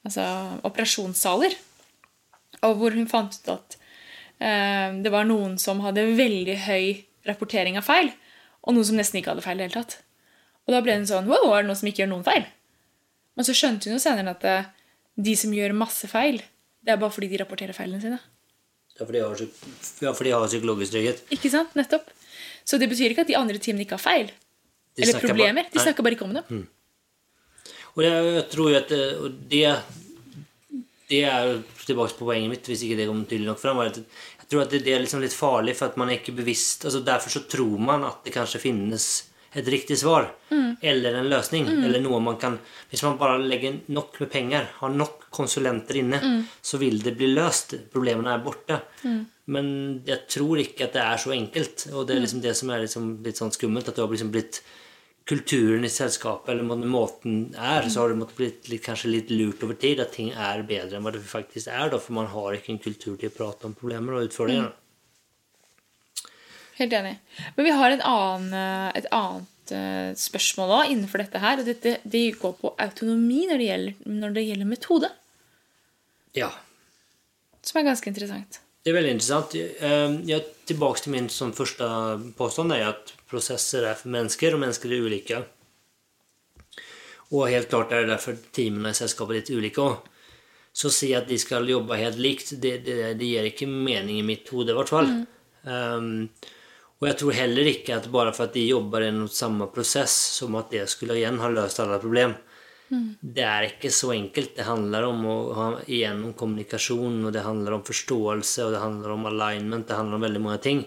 [0.06, 0.22] Altså
[0.62, 1.56] operasjonssaler.
[2.68, 3.78] Og hvor hun fant ut at
[4.40, 8.12] det var noen som hadde veldig høy rapportering av feil,
[8.66, 10.00] og noen som nesten ikke hadde feil i det hele tatt.
[10.68, 12.46] Og da ble hun sånn Wow, er det noen som ikke gjør noen feil?
[13.38, 14.66] Men så skjønte hun jo senere at eh,
[15.16, 16.42] de som gjør masse feil,
[16.86, 18.20] det er bare fordi de rapporterer feilene sine.
[18.98, 19.36] Ja, for de har,
[20.02, 21.24] ja, for de har psykologisk trygghet.
[21.36, 21.74] Ikke sant?
[21.76, 22.10] Nettopp.
[22.66, 24.30] Så det betyr ikke at de andre teamene ikke har feil.
[24.96, 25.64] De eller problemer.
[25.68, 26.44] bare- De snakker bare ikke om det.
[27.96, 29.36] Og det, jeg tror jo at det, og
[31.10, 33.84] det, er jo tilbake på poenget mitt, hvis ikke det kom tydelig nok fram.
[33.86, 37.02] Jeg tror at det, er liksom litt farlig, for at man er ikke bevisst altså
[37.06, 39.08] Derfor så tror man at det kanskje finnes
[39.56, 40.30] et riktig svar.
[40.82, 41.68] Eller en løsning.
[41.86, 42.58] Eller noe man kan
[42.92, 46.20] Hvis man bare legger nok med penger, har nok konsulenter inne,
[46.62, 47.78] så vil det bli løst.
[47.94, 48.82] Problemene er borte.
[49.46, 49.68] Men
[50.08, 51.88] jeg tror ikke at det er så enkelt.
[51.94, 53.88] Og det er liksom det som er liksom litt sånn skummelt.
[53.88, 54.62] At det har liksom blitt
[55.26, 59.32] kulturen i selskapet, eller må- måten er, så har det måttet blitt litt, kanskje litt
[59.34, 61.90] lurt over tid at ting er bedre enn hva det faktisk er.
[61.90, 64.72] Da, for man har ikke en kultur til å prate om problemer og utfordringer.
[66.76, 67.16] Helt enig.
[67.56, 68.54] Men vi har en annen,
[69.00, 71.62] et annet eh, spørsmål også innenfor dette her.
[71.62, 75.10] Og dette, det går på autonomi når det gjelder, når det gjelder metode.
[76.36, 76.52] Ja.
[77.64, 78.60] Som er ganske interessant.
[78.86, 79.56] Det är väldigt intressant.
[79.80, 84.60] Eh, Jag tillbaks till min som första påstånd är att processer är för människor och
[84.60, 85.44] människor är olika.
[87.32, 89.96] Og helt klart er det derfor teamene i selskapet er litt ulike òg.
[90.70, 94.28] Så se at de skal jobbe helt likt, det, det, det gir ikke mening i
[94.28, 95.10] mitt hode i hvert fall.
[95.66, 96.30] Um,
[97.02, 100.14] og jeg tror heller ikke at bare for at de jobber i noe samme prosess,
[100.38, 102.38] som at det skulle igjen ha løst alle problem.
[102.90, 104.54] Det er ikke så enkelt.
[104.58, 108.84] Det handler om, å ha, igjen, om kommunikasjon, og det handler om forståelse, og det
[108.84, 110.84] handler om alignment, det handler om veldig mange ting.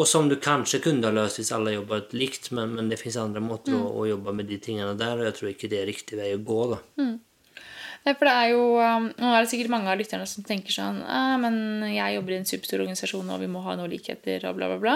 [0.00, 3.18] Og som du kanskje kunne ha løst hvis alle jobbet likt, men, men det fins
[3.20, 5.90] andre måter å, å jobbe med de tingene der, og jeg tror ikke det er
[5.90, 6.60] riktig vei å gå.
[6.72, 6.80] da.
[8.00, 10.72] Nei, for det er jo, um, Nå er det sikkert mange av lytterne som tenker
[10.72, 14.46] sånn ah, men jeg jobber i en superstor organisasjon, og vi må ha noen likheter,
[14.48, 14.94] og bla, bla, bla.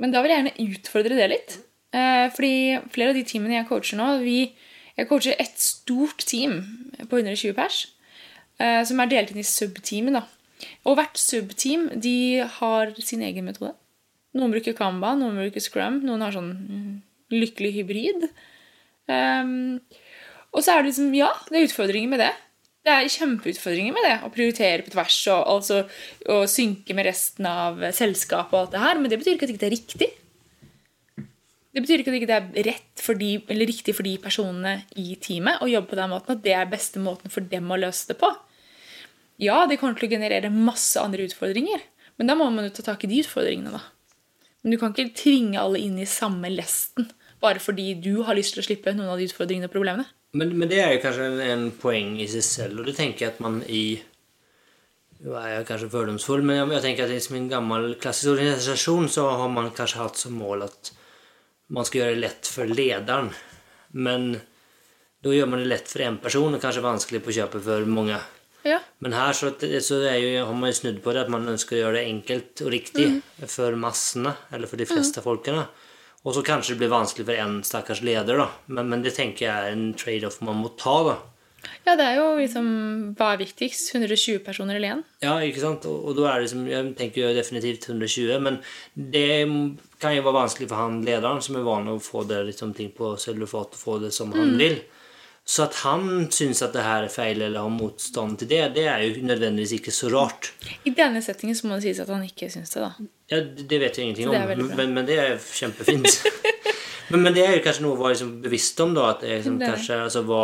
[0.00, 1.58] Men da vil jeg gjerne utfordre det litt.
[1.96, 2.56] Eh, fordi
[2.94, 4.40] flere av de teamene jeg coacher nå vi,
[4.96, 6.60] Jeg coacher et stort team
[7.10, 7.82] på 120 pers,
[8.60, 10.22] eh, som er delt inn i subteamet.
[10.88, 13.74] Og hvert subteam de har sin egen metode.
[14.36, 16.96] Noen bruker Kamba, noen bruker Scrum, noen har sånn mm,
[17.32, 18.26] lykkelig hybrid.
[19.08, 19.78] Um,
[20.52, 22.32] og så er det liksom, ja, det er utfordringer med det.
[22.86, 25.80] Det er kjempeutfordringer med det, å prioritere på tvers og altså,
[26.30, 29.52] å synke med resten av selskapet og alt det her, men det betyr ikke at
[29.52, 30.10] det ikke er riktig.
[31.76, 34.78] Det betyr ikke at det ikke er rett for de, eller riktig for de personene
[34.96, 37.76] i teamet å jobbe på den måten, at det er beste måten for dem å
[37.76, 38.30] løse det på.
[39.44, 41.84] Ja, det kommer til å generere masse andre utfordringer,
[42.16, 43.82] men da må man jo ta tak i de utfordringene, da.
[44.64, 47.10] Men du kan ikke tvinge alle inn i samme lesten
[47.44, 50.08] bare fordi du har lyst til å slippe noen av de utfordringene og problemene.
[50.32, 53.26] Men, men det er jo kanskje en, en poeng i seg selv, og det tenker
[53.26, 53.86] jeg at man i
[55.26, 59.06] Nå er jeg kanskje fordomsfull, men jeg, jeg tenker at i en gammel klassisk organisasjon
[59.12, 60.90] så har man kanskje hatt som mål at
[61.72, 63.32] man skal gjøre det lett for lederen.
[63.96, 64.32] Men
[65.24, 68.18] da gjør man det lett for én person, og kanskje vanskelig på kjøpet for mange.
[68.66, 68.80] Ja.
[68.98, 69.52] Men her så,
[69.82, 72.62] så jo, har man jo snudd på det at man ønsker å gjøre det enkelt
[72.64, 73.06] og riktig
[73.46, 75.68] for massene, eller for de fleste folkene.
[76.26, 78.48] Og så kanskje det blir vanskelig for en stakkars leder, da.
[78.66, 81.16] Men, men det tenker jeg er en trade-off man må ta, da.
[81.86, 82.66] Ja, det er jo liksom
[83.18, 83.92] Hva er viktigst?
[83.94, 85.04] 120 personer eller én?
[85.22, 85.86] Ja, ikke sant?
[85.86, 88.58] Og, og da er det liksom, jeg tenker jo definitivt 120, men
[88.94, 89.28] det
[90.02, 92.90] kan jo være vanskelig for han lederen, som er vant å få det liksom, ting
[92.96, 94.80] på cellulofat og få det som han vil.
[95.46, 98.88] Så at han syns at det her er feil, eller har motstand til det, det
[98.90, 100.50] er jo nødvendigvis ikke så rart.
[100.82, 103.06] I denne settingen så må det sies at han ikke syns det, da.
[103.30, 106.26] Ja, det vet jeg ingenting om, men, men det er kjempefint.
[107.12, 109.12] men, men det er jo kanskje noe å være liksom bevisst om, da.
[109.14, 110.42] At det er liksom, kanskje altså, hva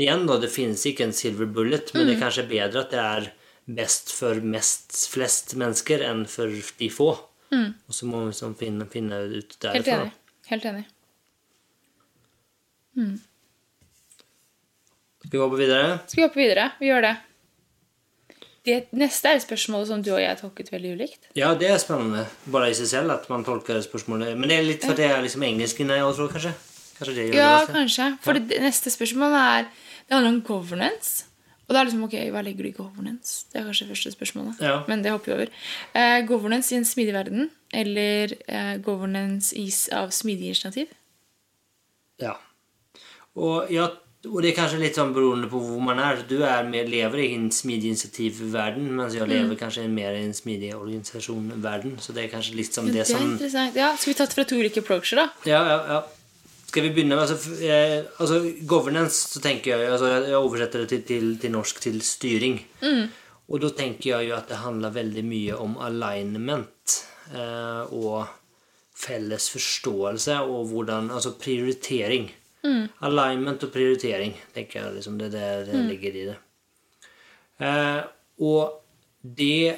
[0.00, 2.08] Igjen, da, det finnes ikke en silver bullet, men Mm.
[2.08, 3.32] det er kanskje bedre at det er
[3.68, 7.10] best for mest, flest mennesker enn for de få.
[7.52, 9.74] Og så må vi liksom finne, finne ut derfra.
[9.76, 10.12] Helt enig.
[10.48, 10.86] Helt enig.
[15.22, 15.98] Skal vi hoppe videre?
[16.08, 16.70] Skal vi hoppe videre?
[16.80, 17.12] Vi gjør det.
[18.62, 21.24] Det neste er et spørsmål som du og jeg tolket veldig ulikt.
[21.38, 22.26] Ja, det er spennende.
[22.46, 24.36] Bare i seg selv at man tolker spørsmålet.
[24.38, 26.52] Men det er litt for det er liksom engelsk inni, jeg tror, kanskje?
[27.02, 28.06] Kanskje det gjør Ja, det kanskje.
[28.22, 29.68] For det neste spørsmål er
[30.08, 31.24] Det handler om governance.
[31.68, 33.46] Og det er liksom, ok, hva legger du i governance?
[33.52, 34.58] Det er kanskje første spørsmålet.
[34.60, 34.82] Ja.
[34.90, 35.52] Men det hopper vi over.
[35.94, 40.90] Eh, governance i en smidig verden, eller eh, governance i, s- av smidig initiativ?
[42.20, 42.34] Ja.
[43.38, 43.86] Og, ja,
[44.28, 46.20] og det er kanskje litt sånn beroende på hvor man er.
[46.28, 50.34] Du er mer, lever i en smidig initiativverden, mens jeg lever kanskje mer i en
[50.36, 51.96] smidig organisasjonverden.
[52.04, 53.38] Så det er kanskje litt som det det som.
[53.74, 55.30] Ja, Skal vi tatt fra to ulike approacher, da?
[55.48, 56.02] Ja, ja, ja.
[56.72, 60.88] Skal vi begynne med altså, eh, altså, Governance, så tenker jeg altså, Jeg oversetter det
[60.88, 62.62] til, til, til norsk til styring.
[63.52, 66.96] Og da tenker jeg jo at det handler veldig mye om alignment
[67.34, 68.24] eh, og
[69.02, 72.30] felles forståelse og hvordan Altså prioritering.
[73.04, 76.36] Alignment og prioritering, tenker jeg liksom det der det ligger i det.
[77.60, 78.02] Eh,
[78.40, 78.78] og
[79.22, 79.76] det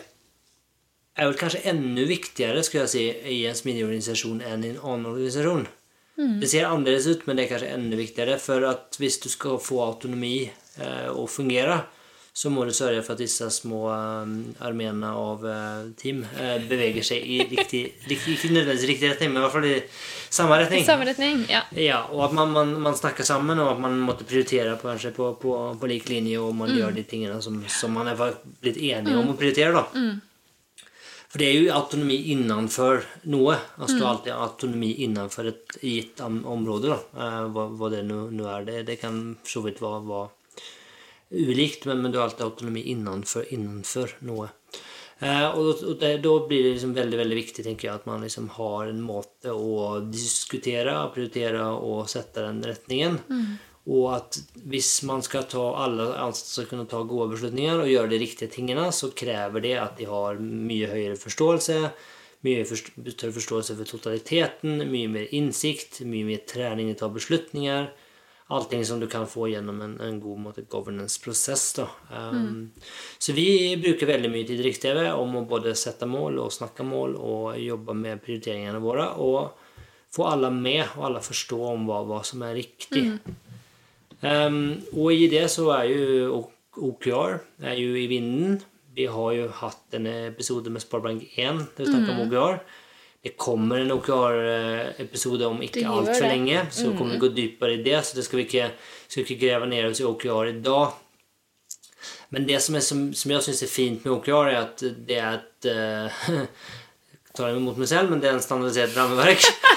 [1.14, 4.84] er vel kanskje enda viktigere skulle jeg si, i en smidig organisasjon enn i en
[4.84, 5.66] annen organisasjon.
[6.40, 8.38] Det ser annerledes ut, men det er kanskje enda viktigere.
[8.42, 11.82] For at hvis du skal få autonomi eh, å fungere,
[12.34, 14.32] så må du sørge for at disse små um,
[14.66, 19.38] armeene av uh, team uh, beveger seg i riktig, riktig Ikke nødvendigvis riktig retning, men
[19.38, 19.76] i hvert fall i
[20.34, 20.82] samme retning.
[20.88, 21.62] Samme retning, ja.
[21.78, 25.14] Ja, og at man, man, man snakker sammen, og at man måtte prioritere på, kanskje
[25.14, 28.82] på, på, på lik linje, og man gjør de tingene som, som man er blitt
[28.82, 29.70] enige om å prioritere.
[29.78, 29.86] da.
[31.34, 33.56] For det er jo autonomi innenfor noe.
[33.82, 36.92] Altså har alltid autonomi innenfor et gitt område.
[36.92, 36.98] da.
[37.18, 38.68] Eh, hva, hva det nå er.
[38.68, 43.48] Det, det kan så vidt være, være ulikt, men, men du har alltid autonomi innenfor,
[43.50, 44.46] innenfor noe.
[45.18, 48.22] Eh, og og det, da blir det liksom veldig veldig viktig tenker jeg, at man
[48.22, 53.18] liksom har en måte å diskutere, prioritere og sette den retningen.
[53.84, 58.12] Og at hvis man skal ta alle ansatte skal kunne ta gode beslutninger og gjøre
[58.14, 61.76] de riktige tingene, så krever det at de har mye høyere forståelse,
[62.44, 67.92] mye større forståelse for totaliteten, mye mer innsikt, mye mer trening i å ta beslutninger.
[68.52, 71.78] Allting som du kan få gjennom en, en god governance-prosess.
[72.10, 72.90] Um, mm.
[73.18, 73.46] Så vi
[73.80, 77.46] bruker veldig mye tid i Riks-TV om å både sette mål og snakke mål og
[77.60, 79.08] jobbe med prioriteringene våre.
[79.16, 79.48] Og
[80.12, 83.06] få alle med, og alle forstå om hva, hva som er riktig.
[84.24, 86.44] Um, og i det så er jo
[86.80, 88.56] OKR er jo i vinden.
[88.94, 92.58] Vi har jo hatt en episode med Sparebank 1 der vi snakker om OKR.
[93.24, 96.66] Det kommer en OKR-episode om ikke altfor lenge.
[96.70, 98.66] Så kommer vi gå dypere i det, så det skal vi ikke,
[99.08, 100.98] skal ikke grave ned oss i OKR i dag.
[102.34, 105.20] Men det som, er, som, som jeg syns er fint med OKR, er at det
[105.20, 106.44] er et uh,
[107.34, 109.48] tar jeg imot meg selv, men det er en standardisert rammeverk.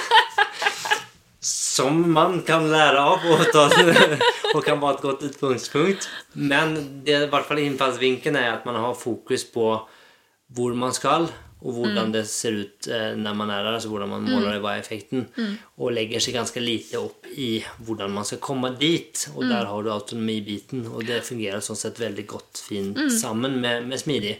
[1.40, 3.68] som man kan lære av og, ta,
[4.54, 6.08] og kan være et godt utgangspunkt.
[6.34, 9.68] Men det, i hvert fall innfallsvinkelen er at man har fokus på
[10.56, 14.10] hvor man skal, og hvordan det ser ut eh, når man er der, altså hvordan
[14.12, 14.60] man måler mm.
[14.62, 15.24] hva er effekten,
[15.76, 17.48] og legger seg ganske lite opp i
[17.86, 19.24] hvordan man skal komme dit.
[19.34, 23.88] Og der har du autonomibiten, og det fungerer sånn sett veldig godt fint sammen med,
[23.90, 24.36] med smidig.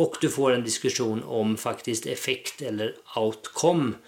[0.00, 3.98] Og du får en diskusjon om faktisk effekt eller outcome,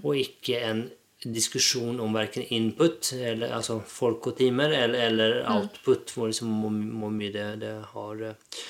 [0.00, 0.86] og ikke en
[1.24, 6.52] diskusjon om verken input, eller, altså folk og timer, eller, eller output, hvor, liksom,
[7.00, 8.60] hvor, mye det, det har eh,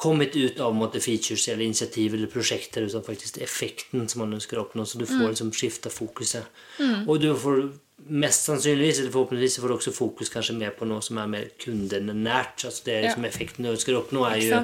[0.00, 4.56] kommet ut av måte, features eller initiativ eller prosjekter, utan faktisk effekten som man ønsker
[4.56, 4.86] å oppnå.
[4.86, 6.48] Så du får liksom skifta fokuset.
[7.04, 7.64] Og du får
[8.08, 11.48] mest sannsynligvis, eller forhåpentligvis, får du også fokus kanskje mer på noe som er mer
[11.60, 12.62] kundenært.
[12.64, 14.60] Altså det er liksom effekten du ønsker å oppnå, er jo?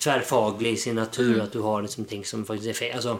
[0.00, 1.40] Tverrfaglig i sin natur.
[1.42, 3.18] At du har liksom ting som faktisk er fe- altså,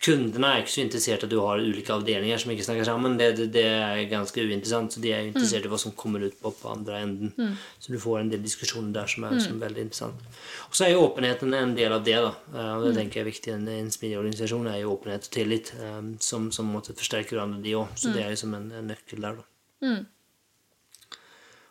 [0.00, 3.18] Kundene er ikke så interessert at du har ulike avdelinger som ikke snakker sammen.
[3.20, 4.94] Det, det, det er ganske uinteressant.
[4.94, 7.56] Så de er jo interessert i hva som kommer ut på, på andre enden.
[7.82, 10.22] Så du får en del diskusjoner der som er, som er veldig interessant.
[10.70, 12.16] Og så er jo åpenheten en del av det.
[12.24, 14.66] da, Eh, og det tenker jeg er viktig en, en smidig organisasjon.
[14.72, 17.92] er jo åpenhet og tillit, um, som, som måtte forsterke hverandre, de òg.
[17.96, 19.36] Så det er liksom en, en nøkkel der.
[19.42, 19.44] da.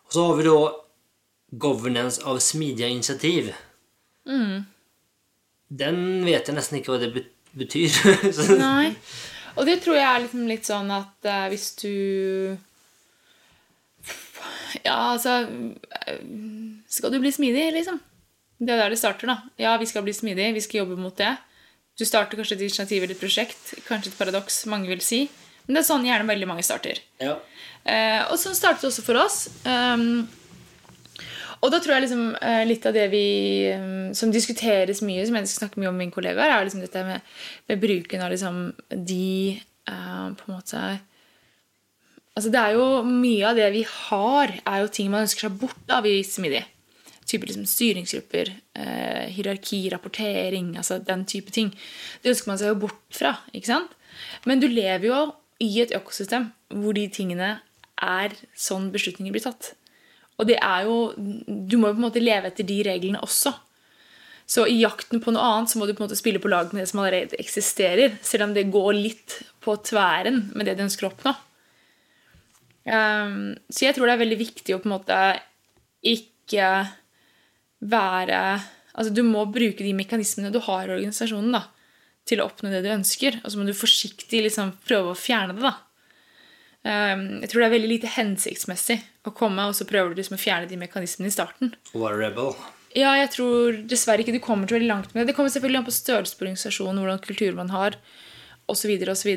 [0.06, 0.54] Og så har vi da
[1.66, 3.50] governance av smidige initiativ.
[5.70, 7.12] Den vet jeg nesten ikke hva det
[7.56, 7.94] betyr.
[8.60, 8.94] Nei.
[9.58, 11.92] Og det tror jeg er liksom litt sånn at uh, hvis du
[14.86, 15.42] Ja, altså
[16.06, 16.20] eh,
[16.88, 17.98] Skal du bli smidig, liksom?
[18.60, 19.38] Det er der det starter, da.
[19.60, 21.32] Ja, vi skal bli smidige, vi skal jobbe mot det.
[21.96, 23.72] Du starter kanskje et initiativ eller et prosjekt.
[23.86, 25.22] Kanskje et paradoks, mange vil si.
[25.64, 27.00] Men det er sånn gjerne veldig mange starter.
[27.22, 27.38] ja.
[27.80, 29.38] Uh, og sånn startet det også for oss.
[29.64, 30.26] Um,
[31.60, 33.26] og da tror jeg liksom eh, litt av det vi
[33.76, 37.26] um, som diskuteres mye, som jeg snakker mye om med kollega, er liksom dette med,
[37.68, 40.82] med bruken av liksom de uh, på en måte
[42.38, 45.56] Altså det er jo Mye av det vi har, er jo ting man ønsker seg
[45.60, 46.62] bort av i Smidig.
[47.28, 51.72] Type liksom styringsgrupper, eh, hierarki, rapportering, altså den type ting.
[52.22, 53.34] Det ønsker man seg jo bort fra.
[53.52, 53.92] ikke sant?
[54.46, 55.18] Men du lever jo
[55.60, 57.50] i et økosystem hvor de tingene
[58.00, 59.74] er sånn beslutninger blir tatt.
[60.40, 63.52] Og det er jo Du må jo på en måte leve etter de reglene også.
[64.50, 66.72] Så i jakten på noe annet så må du på en måte spille på lag
[66.72, 70.82] med det som allerede eksisterer, selv om det går litt på tværen med det du
[70.88, 71.36] ønsker å oppnå.
[72.90, 75.18] Um, så jeg tror det er veldig viktig å på en måte
[76.00, 76.70] ikke
[77.80, 78.40] være
[78.90, 81.60] Altså du må bruke de mekanismene du har i organisasjonen da,
[82.26, 85.54] til å oppnå det du ønsker, og så må du forsiktig liksom prøve å fjerne
[85.54, 85.62] det.
[85.62, 85.76] da.
[86.80, 88.96] Um, jeg tror det er veldig lite hensiktsmessig
[89.28, 91.74] å komme og så prøver du liksom å fjerne de mekanismene i starten.
[91.92, 92.54] Være rebel.
[92.96, 95.30] Ja, jeg tror dessverre ikke du kommer til veldig langt med det.
[95.30, 97.98] Det kommer selvfølgelig an på størrelse på organisasjonen, hvordan kultur man har,
[98.70, 98.90] osv.
[99.12, 99.30] osv.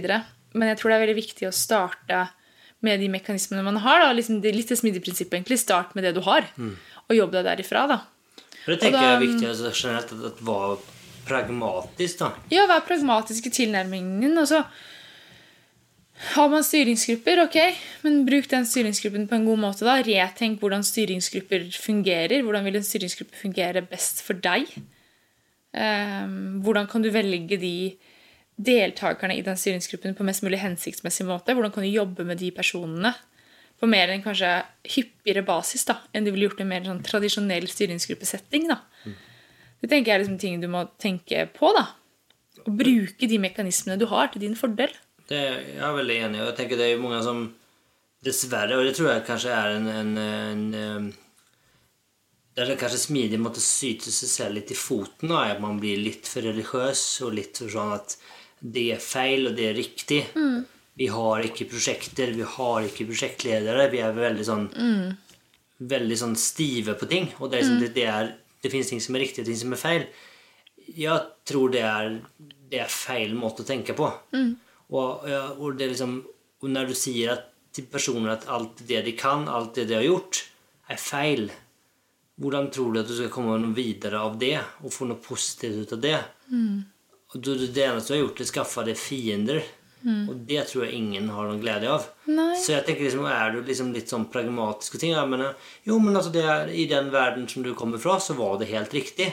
[0.53, 2.23] Men jeg tror det er veldig viktig å starte
[2.83, 4.07] med de mekanismene man har.
[4.15, 5.59] Liksom det, litt det smidige prinsippet, egentlig.
[5.61, 7.85] Start med det du har, og jobb deg derifra.
[7.91, 7.99] da.
[8.63, 10.79] For det tenker da- jeg er viktig altså, generelt at, at være
[11.27, 12.23] pragmatisk.
[12.23, 12.31] da.
[12.51, 14.65] Ja, vær pragmatisk i tilnærmingen Altså Og så
[16.13, 17.57] Har man styringsgrupper, ok,
[18.05, 19.85] men bruk den styringsgruppen på en god måte.
[19.85, 19.97] da.
[20.05, 22.43] Retenk hvordan styringsgrupper fungerer.
[22.45, 24.69] Hvordan vil en styringsgruppe fungere best for deg?
[25.73, 27.97] Ehm, hvordan kan du velge de
[28.61, 31.53] deltakerne i den styringsgruppen på mest mulig hensiktsmessig måte?
[31.57, 33.15] Hvordan kan du jobbe med de personene
[33.81, 37.01] på mer enn kanskje hyppigere basis da, enn du ville gjort i en mer sånn
[37.03, 38.69] tradisjonell styringsgruppesetting?
[38.69, 38.83] da.
[39.81, 41.73] Det tenker jeg er liksom ting du må tenke på.
[41.75, 41.89] da.
[42.63, 44.93] Og bruke de mekanismene du har, til din fordel.
[45.29, 46.41] Det, jeg er veldig enig.
[46.41, 47.43] og jeg tenker Det er jo mange som
[48.23, 50.17] dessverre, og det tror jeg kanskje er en, en,
[50.73, 51.07] en
[52.55, 55.79] Der det kanskje smidig måtte syte seg selv litt i foten, da, er at man
[55.81, 58.17] blir litt for religiøs og litt for sånn at
[58.63, 60.21] det er feil, og det er riktig.
[60.95, 63.89] Vi har ikke prosjekter, vi har ikke prosjektledere.
[63.91, 64.67] Vi er veldig sånn
[65.89, 67.29] veldig sånn stive på ting.
[67.39, 68.29] Og det, er liksom, det, det, er,
[68.63, 70.05] det finnes ting som er riktig, og ting som er feil.
[70.93, 71.19] Jeg
[71.49, 72.19] tror det er,
[72.71, 74.09] det er feil måte å tenke på.
[74.35, 74.53] Og,
[74.93, 76.15] og, det er liksom,
[76.61, 77.41] og når du sier
[77.73, 80.45] til personer at alt det de kan, alt det de har gjort,
[80.91, 81.47] er feil
[82.41, 85.83] Hvordan tror du at du skal komme noe videre av det og få noe positivt
[85.83, 86.17] ut av det?
[87.29, 89.59] Og du, det eneste du har gjort, er å skaffe deg fiender.
[90.27, 92.07] Og det tror jeg ingen har noen glede av.
[92.27, 92.51] Nei.
[92.59, 95.69] Så jeg tenker liksom, er du liksom litt sånn pragmatisk og ting, ja, men, eh,
[95.87, 96.43] jo, men altså det
[96.75, 99.29] i den verden som du kommer fra, så var det helt riktig.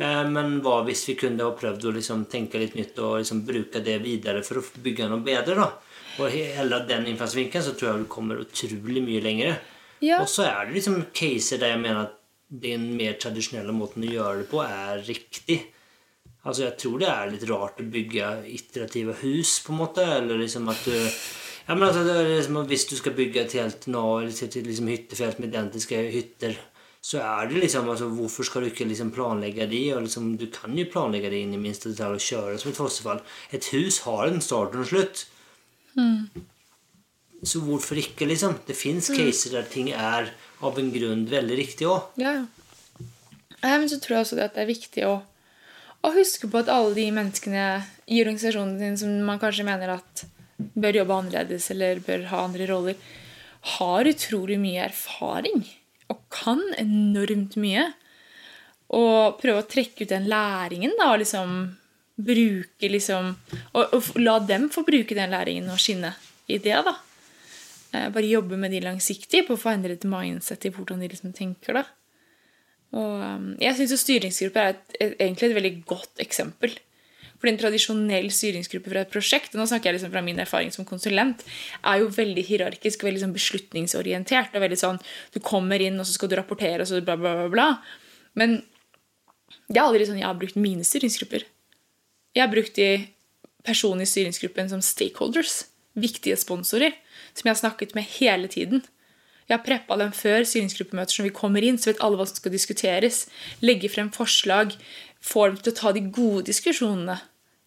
[0.00, 3.42] Eh, men hva hvis vi kunne ha prøvd å liksom tenke litt nytt og liksom
[3.48, 5.58] bruke det videre for å bygge noe bedre?
[5.58, 5.68] da?
[6.20, 9.60] Og hele den innfallsvinkelen så tror jeg du kommer utrolig mye lenger.
[10.02, 10.18] Ja.
[10.20, 12.18] Og så er det liksom caser der jeg mener at
[12.52, 15.62] den mer tradisjonelle måten å gjøre det på, er riktig.
[16.42, 20.04] Altså Jeg tror det er litt rart å bygge iterative hus, på en måte.
[20.18, 20.96] Eller liksom at du
[21.62, 24.66] ja, men altså, det er liksom, Hvis du skal bygge et helt nå, eller til
[24.66, 26.58] liksom hyttefelt med identiske hytter,
[27.02, 29.80] så er det liksom altså, Hvorfor skal du ikke liksom planlegge de?
[29.96, 32.78] Og liksom, du kan jo planlegge det inn i minste detalj og kjøre som et
[32.78, 33.22] fossefall.
[33.50, 35.24] Et hus har en start og en slutt.
[37.42, 38.54] Så hvorfor ikke, liksom?
[38.68, 40.30] Det fins caser der ting er
[40.62, 42.14] av en grunn veldig riktig òg.
[42.22, 42.46] Ja, ja.
[43.62, 45.16] Men så tror jeg også det at det er viktig å,
[46.06, 47.66] å huske på at alle de menneskene
[48.06, 50.24] i organisasjonen din som man kanskje mener at
[50.78, 52.98] bør jobbe annerledes eller bør ha andre roller,
[53.78, 55.62] har utrolig mye erfaring
[56.10, 57.86] og kan enormt mye.
[58.92, 61.54] Og prøve å trekke ut den læringen da, og liksom
[62.22, 63.30] bruke liksom
[63.72, 66.12] og, og la dem få bruke den læringen og skinne
[66.52, 66.92] i det, da.
[67.92, 71.32] Eh, Bare jobbe med de langsiktige på å få endret mindset i hvordan de liksom
[71.36, 71.80] tenker.
[71.80, 71.84] da.
[72.92, 76.74] Og um, jeg syns styringsgrupper er et, et, egentlig et veldig godt eksempel.
[77.42, 80.86] For en tradisjonell styringsgruppe fra et prosjekt, nå snakker jeg liksom fra min erfaring som
[80.86, 81.42] konsulent,
[81.82, 84.54] er jo veldig hierarkisk veldig sånn beslutningsorientert.
[84.54, 85.00] og veldig sånn,
[85.34, 87.48] Du kommer inn, og så skal du rapportere, og så bla, bla, bla.
[87.50, 87.68] bla.
[88.38, 88.62] Men
[89.68, 91.42] det er aldri sånn jeg har brukt mine styringsgrupper.
[92.32, 93.08] Jeg har brukt de
[93.66, 95.64] personene i styringsgruppen som stakeholders.
[95.98, 96.94] Viktige sponsorer.
[97.34, 98.84] Som jeg har snakket med hele tiden.
[99.48, 102.38] Jeg har preppa dem før styringsgruppemøter som vi kommer inn, så vet alle hva som
[102.38, 103.26] skal diskuteres.
[103.60, 104.76] Legge frem forslag.
[105.22, 107.18] Få dem til å ta de gode diskusjonene.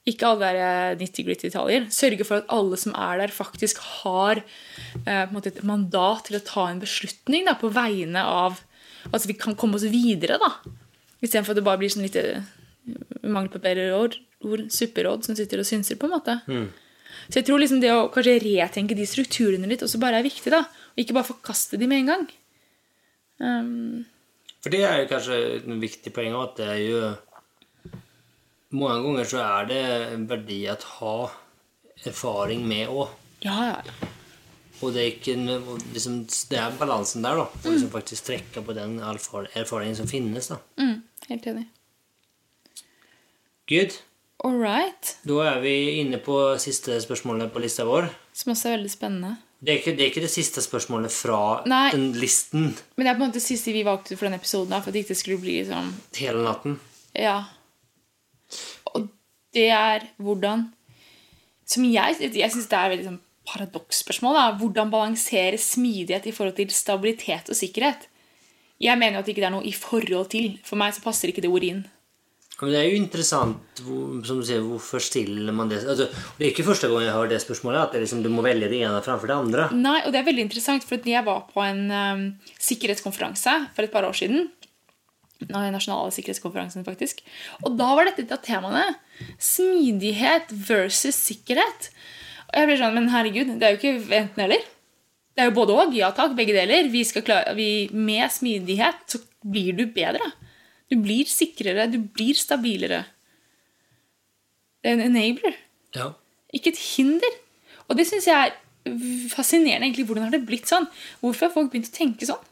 [0.05, 1.87] Ikke alle der nitty-gritty detaljer.
[1.89, 4.43] Sørge for at alle som er der, faktisk har
[5.05, 8.61] eh, et mandat til å ta en beslutning da, på vegne av
[9.13, 10.47] Altså vi kan komme oss videre, da.
[11.21, 12.15] Istedenfor at det bare blir sånn litt
[13.21, 16.35] mangel på bedre ord, ord supperåd som sitter og synser, på en måte.
[17.29, 20.51] Så jeg tror liksom det å kanskje retenke de strukturene litt også bare er viktig.
[20.53, 20.63] da,
[20.95, 22.25] Og ikke bare forkaste de med en gang.
[23.37, 24.05] Um,
[24.63, 27.01] For det er jo kanskje et viktig poeng at det er jo
[28.75, 29.81] Mange ganger så er det
[30.15, 31.15] en verdi at ha
[32.05, 33.09] erfaring med òg.
[33.45, 34.11] ja, ja.
[34.83, 35.35] Og det er ikke
[35.95, 36.17] liksom,
[36.51, 37.45] Det er balansen der, da.
[37.47, 40.49] Å liksom faktisk trekke på den erfaringen som finnes.
[40.51, 40.57] da.
[40.77, 40.97] Mm,
[41.29, 41.63] helt enig.
[43.71, 43.95] Good.
[44.43, 45.15] All right.
[45.25, 45.71] Da er vi
[46.01, 48.09] inne på siste spørsmålet på lista vår.
[48.35, 49.31] Som også er veldig spennende.
[49.65, 51.87] Det er ikke det, er ikke det siste spørsmålet fra Nei.
[51.95, 54.69] den listen Men det er på en måte det siste vi valgte for den episoden.
[54.75, 56.75] da, For at det ikke skulle bli sånn hele natten.
[57.15, 57.45] Ja.
[59.55, 60.67] Det er hvordan
[61.65, 64.35] Som jeg, jeg syns det er et veldig sånn paradoksspørsmål.
[64.37, 68.05] da, Hvordan balansere smidighet i forhold til stabilitet og sikkerhet.
[68.81, 70.59] Jeg mener jo at det ikke er noe i forhold til.
[70.65, 71.83] For meg så passer ikke det ordet inn.
[72.55, 73.81] Men det er jo interessant
[74.23, 76.05] som du sier, hvorfor stiller man det altså,
[76.37, 78.69] Det er ikke første gang jeg hører det spørsmålet, at det liksom, du må velge
[78.71, 79.65] det ene framfor det andre.
[79.75, 82.23] Nei, og det er veldig interessant, for jeg var på en um,
[82.55, 84.47] sikkerhetskonferanse for et par år siden.
[85.43, 87.21] Nasjonale sikkerhetskonferansen, faktisk.
[87.63, 88.85] Og da var dette et av temaene.
[89.41, 91.89] Smidighet versus sikkerhet.
[92.51, 94.63] Og jeg ble sånn, men herregud, det er jo ikke enten-eller.
[95.35, 95.95] Det er jo både og.
[95.97, 96.87] Ja takk, begge deler.
[96.91, 100.31] Vi skal klare, vi, med smidighet så blir du bedre.
[100.91, 103.03] Du blir sikrere, du blir stabilere.
[104.79, 105.57] Det er en enabler.
[105.97, 106.13] Ja.
[106.55, 107.41] Ikke et hinder.
[107.89, 108.55] Og det syns jeg er
[109.33, 109.89] fascinerende.
[109.89, 110.87] egentlig, Hvordan har det blitt sånn?
[111.19, 112.51] Hvorfor har folk begynt å tenke sånn?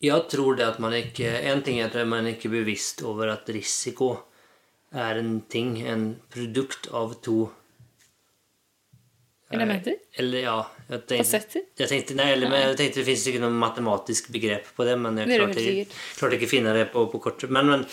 [0.00, 3.34] Jeg tror det at man ikke En ting er at man ikke er bevisst over
[3.34, 4.14] at risiko
[4.90, 7.50] er en ting, en produkt av to
[9.50, 9.96] Elementer?
[10.14, 10.56] Eller ja
[10.90, 11.62] jeg tenkte, Fasetter?
[11.78, 15.18] jeg tenkte, nei, eller, jeg tenkte Det fins ikke noe matematisk begrep på det, men
[15.18, 15.64] jeg klarte,
[16.18, 17.46] klarte ikke å finne det på, på kort.
[17.50, 17.84] Men, men,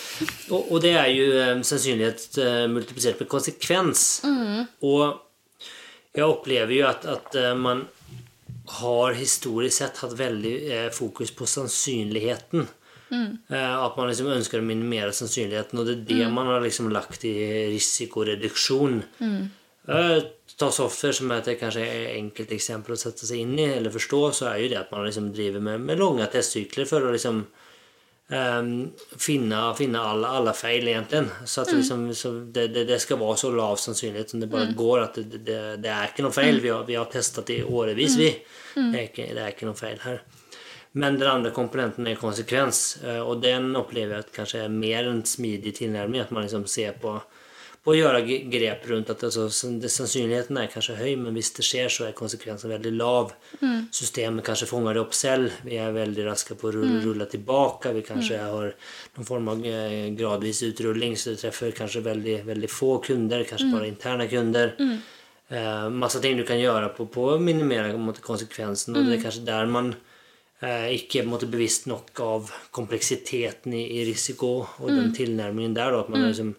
[0.49, 4.05] og, og det er jo um, sannsynlighet uh, multiplisert med konsekvens.
[4.25, 4.65] Mm.
[4.85, 5.67] Og
[6.17, 7.85] jeg opplever jo at, at uh, man
[8.67, 12.67] har historisk sett hatt veldig eh, fokus på sannsynligheten.
[13.11, 13.37] Mm.
[13.49, 16.33] Eh, at man liksom ønsker å minimere sannsynligheten, og det er det Mm.
[16.33, 17.35] man har liksom lagt i
[17.73, 19.03] risikoreduksjon.
[19.87, 20.21] Eh,
[20.57, 21.83] Ta software, som er et kanskje
[22.17, 25.05] enkelt eksempel å sette seg inn i eller forstå, så er jo det at man
[25.05, 27.43] liksom driver med, med lange testsykler for å liksom
[28.33, 28.71] ehm,
[29.17, 31.23] finne, finne alle, alle feil, egentlig.
[31.45, 34.73] Så at liksom, så det, det, det skal være så lav sannsynlighet som det bare
[34.77, 35.03] går.
[35.05, 36.61] At det, det, er ikke noe feil.
[36.63, 38.33] Vi har, vi har testet det i årevis, vi.
[38.75, 40.21] Det, er ikke, det er ikke noe feil her.
[40.97, 45.05] Men den andre komponenten er konsekvens, eh, og den opplever jeg at kanskje er mer
[45.05, 46.23] en smidig tilnærming.
[46.23, 47.19] At man liksom ser på
[47.87, 48.19] å gjøre
[48.51, 52.73] grep rundt at altså, sannsynligheten er kanskje høy, men hvis det skjer, så er konsekvensen
[52.73, 53.31] veldig lav.
[53.95, 55.53] Systemet kanskje fanger det opp selv.
[55.63, 57.93] Vi er veldig raske på å rulle, rulle tilbake.
[57.95, 58.73] Vi kanskje har
[59.15, 63.71] noen form av eh, gradvis utrulling, så det treffer kanskje veldig, veldig få kunder, kanskje
[63.71, 64.75] bare interne kunder.
[65.47, 69.25] Eh, masse ting du kan gjøre på, på å minimere måte, konsekvensen, og det er
[69.29, 69.93] kanskje der man
[70.59, 75.95] eh, ikke måtte bevisst nok av kompleksiteten i, i risiko og den tilnærmingen der.
[75.95, 76.57] Da, at man, liksom,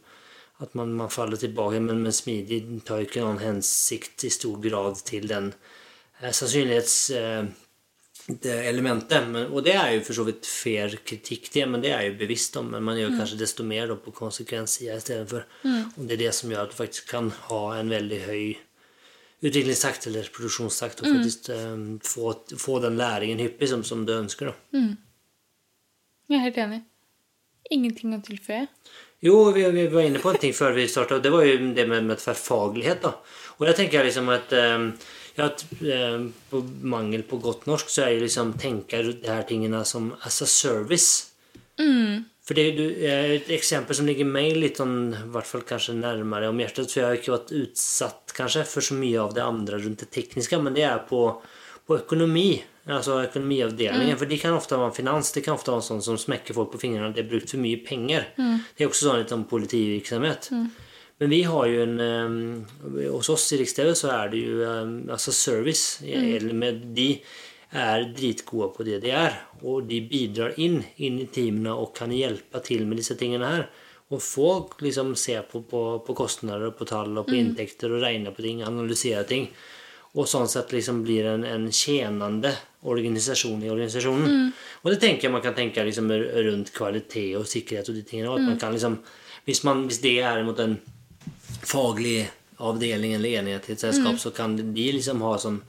[0.59, 4.59] at man, man faller tilbake, men, men smidig tar jo ikke noen hensikt i stor
[4.63, 5.53] grad til den
[6.19, 9.23] eh, sannsynlighetselementet.
[9.23, 12.21] Eh, og det er jo for så vidt fair kritikk, det, men det er jo
[12.25, 12.67] bevisst om.
[12.75, 15.43] Men man gjør kanskje desto mer da, på konsekvenssida istedenfor.
[15.95, 18.45] Og det er det som gjør at du faktisk kan ha en veldig høy
[19.39, 22.25] utviklingstakt eller produksjonstakt og faktisk eh, få,
[22.59, 24.45] få den læringen hyppig som, som du ønsker.
[24.51, 24.55] da.
[26.29, 26.81] Jeg er helt enig.
[27.71, 28.67] Ingenting å tilføye.
[29.21, 31.87] Jo, vi, vi var inne på en ting før vi startet, det var jo det
[31.91, 33.03] med, med tverrfaglighet.
[33.03, 33.17] da.
[33.59, 34.85] Og jeg tenker liksom at, eh,
[35.39, 39.43] ja, at eh, på mangel på godt norsk, så er jo liksom tenker de her
[39.49, 41.33] tingene som as a service.
[42.49, 42.65] For det
[43.05, 46.89] er et eksempel som ligger meg litt sånn, i hvert fall kanskje nærmere om hjertet,
[46.89, 50.09] for jeg har ikke vært utsatt kanskje for så mye av det andre rundt det
[50.15, 51.27] tekniske, men det er på,
[51.85, 52.53] på økonomi.
[52.89, 54.17] Altså økonomiavdelingen.
[54.17, 55.33] For de kan ofte være finans.
[55.35, 57.13] Det kan ofte være sånn som smekker folk på fingrene.
[57.13, 58.31] Det er brukt for mye penger.
[58.37, 60.49] Det er også sånn litt om politivirksomhet.
[61.19, 64.93] Men vi har jo en eh, Hos oss i Riks-TV så er det jo eh,
[65.13, 66.01] altså service.
[66.07, 67.11] Eller med de
[67.77, 69.37] er dritgode på det de er.
[69.61, 73.67] Og de bidrar inn, inn i teamene og kan hjelpe til med disse tingene her.
[74.09, 78.33] Og folk liksom ser på, på, på kostnader på tall og på inntekter og regner
[78.33, 79.51] på ting, analyserer ting.
[80.19, 82.51] Og sånn sett liksom blir en, en tjenende
[82.89, 84.49] organisasjon i organisasjonen.
[84.83, 88.23] Og det tenker jeg man kan tenke liksom rundt kvalitet og sikkerhet og de.
[88.25, 88.99] Og at man kan liksom,
[89.47, 90.79] hvis, man, hvis det er mot en
[91.63, 95.61] faglig avdeling eller enhet i et selskap, så kan de liksom ha som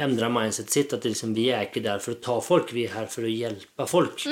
[0.00, 0.94] endre mindset sitt.
[0.96, 3.30] At liksom, vi er ikke der for å ta folk, vi er her for å
[3.30, 4.26] hjelpe folk.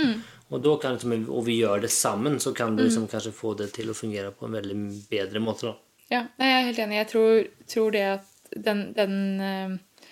[0.53, 3.71] Og, da kan, liksom, vi gjør det sammen, så kan du liksom kanskje få det
[3.79, 4.77] til å fungere på en veldig
[5.11, 5.71] bedre måte.
[5.71, 5.79] da.
[6.13, 6.99] Ja, jeg er helt enig.
[6.99, 10.07] Jeg tror, tror det at den, den eh,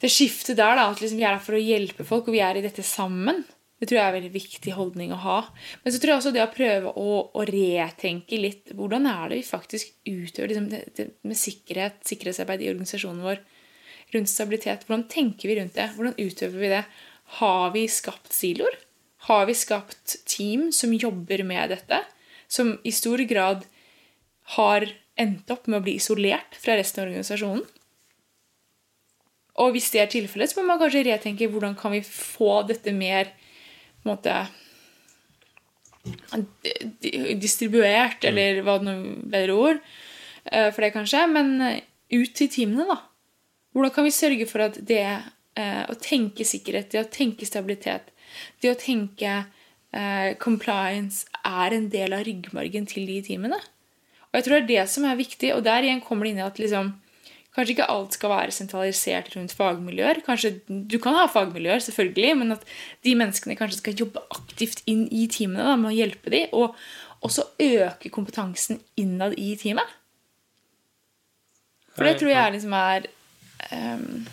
[0.00, 2.42] Det skiftet der, da, at liksom vi er her for å hjelpe folk, og vi
[2.44, 3.42] er i dette sammen,
[3.78, 5.36] det tror jeg er en veldig viktig holdning å ha.
[5.84, 9.38] Men så tror jeg også det å prøve å, å retenke litt Hvordan er det
[9.38, 13.44] vi faktisk utøver liksom, det, det med sikkerhet, sikkerhetsarbeid i organisasjonen vår?
[14.16, 14.86] Rundt stabilitet.
[14.88, 15.86] Hvordan tenker vi rundt det?
[15.94, 16.82] Hvordan utøver vi det?
[17.38, 18.74] Har vi skapt siloer?
[19.28, 22.02] Har vi skapt team som jobber med dette?
[22.50, 23.66] Som i stor grad
[24.56, 24.88] har
[25.18, 27.66] endt opp med å bli isolert fra resten av organisasjonen.
[29.58, 32.92] Og hvis det er tilfellet, så må man kanskje retenke hvordan kan vi få dette
[32.94, 33.32] mer
[34.06, 34.34] måte,
[37.02, 38.94] di- distribuert, eller hva det nå
[39.32, 41.24] bedre ord eh, for det, kanskje.
[41.34, 41.80] Men eh,
[42.14, 43.00] ut til teamene, da.
[43.74, 48.12] Hvordan kan vi sørge for at det eh, å tenke sikkerhet, det å tenke stabilitet,
[48.62, 49.40] det å tenke
[50.36, 53.56] compliance er en del av ryggmargen til de teamene?
[54.28, 56.40] Og jeg tror det er det som er viktig, og der igjen kommer det inn
[56.42, 56.90] i at liksom,
[57.56, 60.20] kanskje ikke alt skal være sentralisert rundt fagmiljøer.
[60.26, 62.66] Kanskje, Du kan ha fagmiljøer, selvfølgelig, men at
[63.06, 66.76] de menneskene kanskje skal jobbe aktivt inn i teamene da, med å hjelpe dem, og
[67.24, 69.96] også øke kompetansen innad i teamet.
[71.96, 73.08] For det tror jeg liksom er
[73.72, 74.26] um,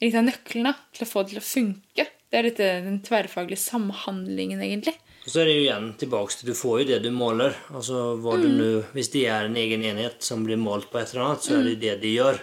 [0.00, 2.06] litt av nøkkelen da, til å få det til å funke.
[2.28, 4.96] Det er dette, den tverrfaglige samhandlingen, egentlig.
[5.28, 7.52] Og så er det jo igjen tilbake til du får jo det du måler.
[7.68, 11.12] Altså hva du nu, Hvis det er en egen enhet som blir målt på et
[11.12, 12.38] eller annet, så er det det de gjør.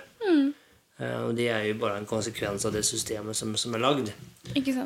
[1.00, 4.12] Eh, og det er jo bare en konsekvens av det systemet som, som er lagd.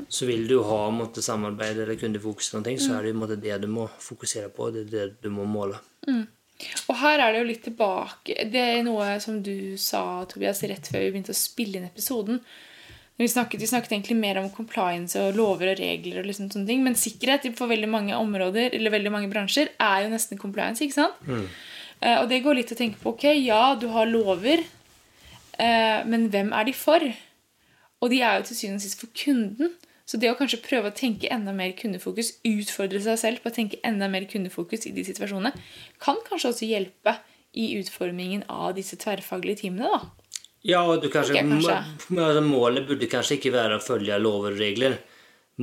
[0.07, 3.59] Så vil du ha måtte, samarbeid eller kundefokus, eller noe, så er det måtte, det
[3.65, 4.71] du må fokusere på.
[4.71, 5.83] Det er det du må måle.
[6.87, 10.87] Og her er det jo litt tilbake Det er noe som du sa, Tobias, rett
[10.87, 12.39] før vi begynte å spille inn episoden.
[13.19, 16.21] Vi snakket, vi snakket egentlig mer om compliance og lover og regler.
[16.21, 20.03] og liksom sånne ting, Men sikkerhet for veldig mange områder eller veldig mange bransjer er
[20.03, 20.83] jo nesten compliance.
[20.83, 21.15] ikke sant?
[22.01, 24.63] Eh, og det går litt å tenke på ok, ja, du har lover,
[25.59, 27.03] uh, men hvem er de for?
[27.99, 29.73] Og de er jo til syvende og sist for kunden.
[30.07, 33.53] Så det å kanskje prøve å tenke enda mer kundefokus, utfordre seg selv på å
[33.53, 35.51] tenke enda mer kundefokus i de situasjonene,
[36.01, 37.19] kan kanskje også hjelpe
[37.53, 39.91] i utformingen av disse tverrfaglige teamene.
[39.91, 40.28] da.
[40.67, 41.77] Ja, og du kanskje, kanskje.
[42.17, 44.97] altså, Målet burde kanskje ikke være å følge lover og regler.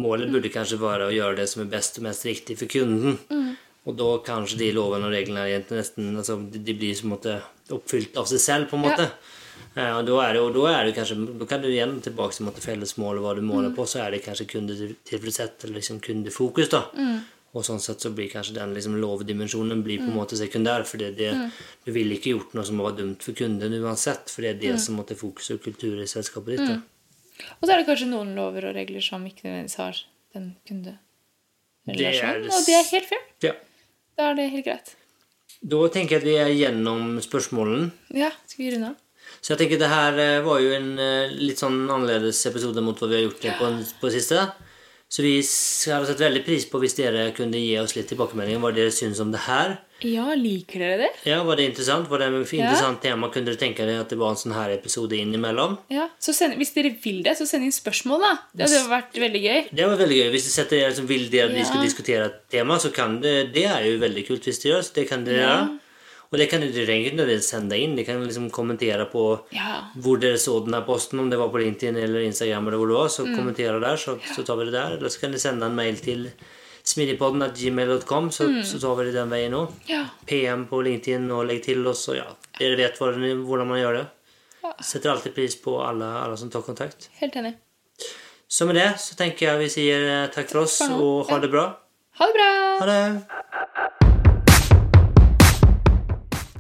[0.00, 3.18] Målet burde kanskje være å gjøre det som er best og mest riktig for kunden.
[3.86, 7.38] Og da kanskje de lovene og reglene nesten altså, de, blir som måte
[7.72, 9.10] oppfylt av seg selv, på en måte.
[9.76, 9.92] Ja.
[9.98, 12.48] og da er det, og da er det kanskje, da kan du igjen tilbake til
[12.48, 16.72] måte, fellesmål og hva du måler på, så er det kanskje kundetilfredshet eller liksom kundefokus.
[16.72, 16.82] da.
[17.56, 20.82] Og sånn sett så blir kanskje den liksom lovdimensjonen blir på en måte sekundær.
[20.84, 21.30] For det, det,
[21.86, 24.74] du ville ikke gjort noe som var dumt for kunden uansett, for det er det
[24.82, 26.66] som måtte fokusere og kultur i selskapet ditt.
[26.68, 26.76] da.
[27.60, 30.02] Og så er det kanskje noen lover og regler som ikke nødvendigvis har
[30.36, 32.42] den kunderelasjonen.
[32.42, 33.24] det- Og det er helt fair.
[33.42, 33.52] Ja.
[34.18, 34.94] Da er det helt greit.
[35.64, 37.90] Da tenker jeg at vi er gjennom spørsmålene.
[38.14, 38.96] Ja, skal vi runde av?
[39.42, 42.96] Så jeg tenker det her eh, var jo en eh, litt sånn annerledes episode mot
[42.98, 44.52] hva vi har gjort det på, på det siste.
[45.16, 48.68] Så vi hadde sett veldig pris på hvis dere kunne gi oss litt tilbakemelding hva
[48.76, 49.78] dere syns om det her.
[50.04, 51.08] Ja, liker dere det?
[51.24, 52.10] Ja, Var det interessant?
[52.10, 53.30] Var det et interessant tema?
[53.32, 55.78] Kunne dere tenke dere at det var en sånn her episode innimellom?
[55.88, 58.34] Ja, så send, Hvis dere vil det, så send inn spørsmål, da.
[58.52, 59.62] Det hadde vært veldig gøy.
[59.72, 60.28] Det var veldig gøy.
[60.36, 63.34] Hvis dere setter, liksom, vil dere at vi skal diskutere et tema, så kan det
[63.56, 64.84] Det er jo veldig kult hvis dere gjør.
[64.84, 65.58] Så det kan dere Ja.
[66.32, 67.96] Og det kan du direkt nödvändigtvis sända inn.
[67.96, 69.84] Dere kan liksom kommentere på Ja.
[69.96, 72.86] hvor dere så den här posten, om det var på LinkedIn eller Instagram, eller hvor
[72.88, 73.36] det var, så Mm.
[73.38, 74.96] kommentere der, så, så tar vi det der.
[74.96, 76.30] Eller så kan du sende en mail til
[76.84, 78.62] smidigpodden.gmail.com, så, Mm.
[78.62, 79.68] så tar vi det den veien òg.
[79.86, 80.04] Ja.
[80.26, 82.24] PM på LinkedIn og legg til oss, og ja,
[82.58, 84.06] dere vet hvordan, man gjør det.
[84.64, 84.72] Ja.
[84.82, 87.08] Setter alltid pris på alle, alle som tar kontakt.
[87.20, 87.54] Helt enig.
[88.48, 91.50] Så med det så tenker jeg vi sier eh, takk for oss, og ha det
[91.50, 91.76] bra.
[92.18, 92.78] Ha det bra!
[92.80, 93.22] Ha det!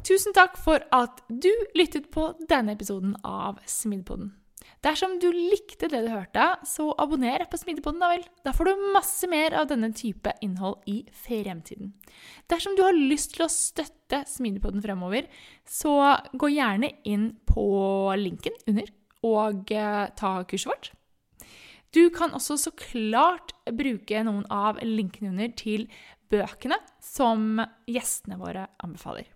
[0.06, 4.28] Tusen takk for at du lyttet på denne episoden av Smidepoden.
[4.84, 8.22] Dersom du likte det du hørte, så abonner på Smidepoden, da vel.
[8.46, 11.90] Da får du masse mer av denne type innhold i fremtiden.
[12.50, 15.26] Dersom du har lyst til å støtte Smidepoden fremover,
[15.66, 15.96] så
[16.38, 17.66] gå gjerne inn på
[18.20, 18.92] linken under
[19.26, 20.92] og eh, ta kurset vårt.
[21.94, 25.88] Du kan også så klart bruke noen av linkene under til
[26.30, 27.58] bøkene som
[27.90, 29.35] gjestene våre anbefaler.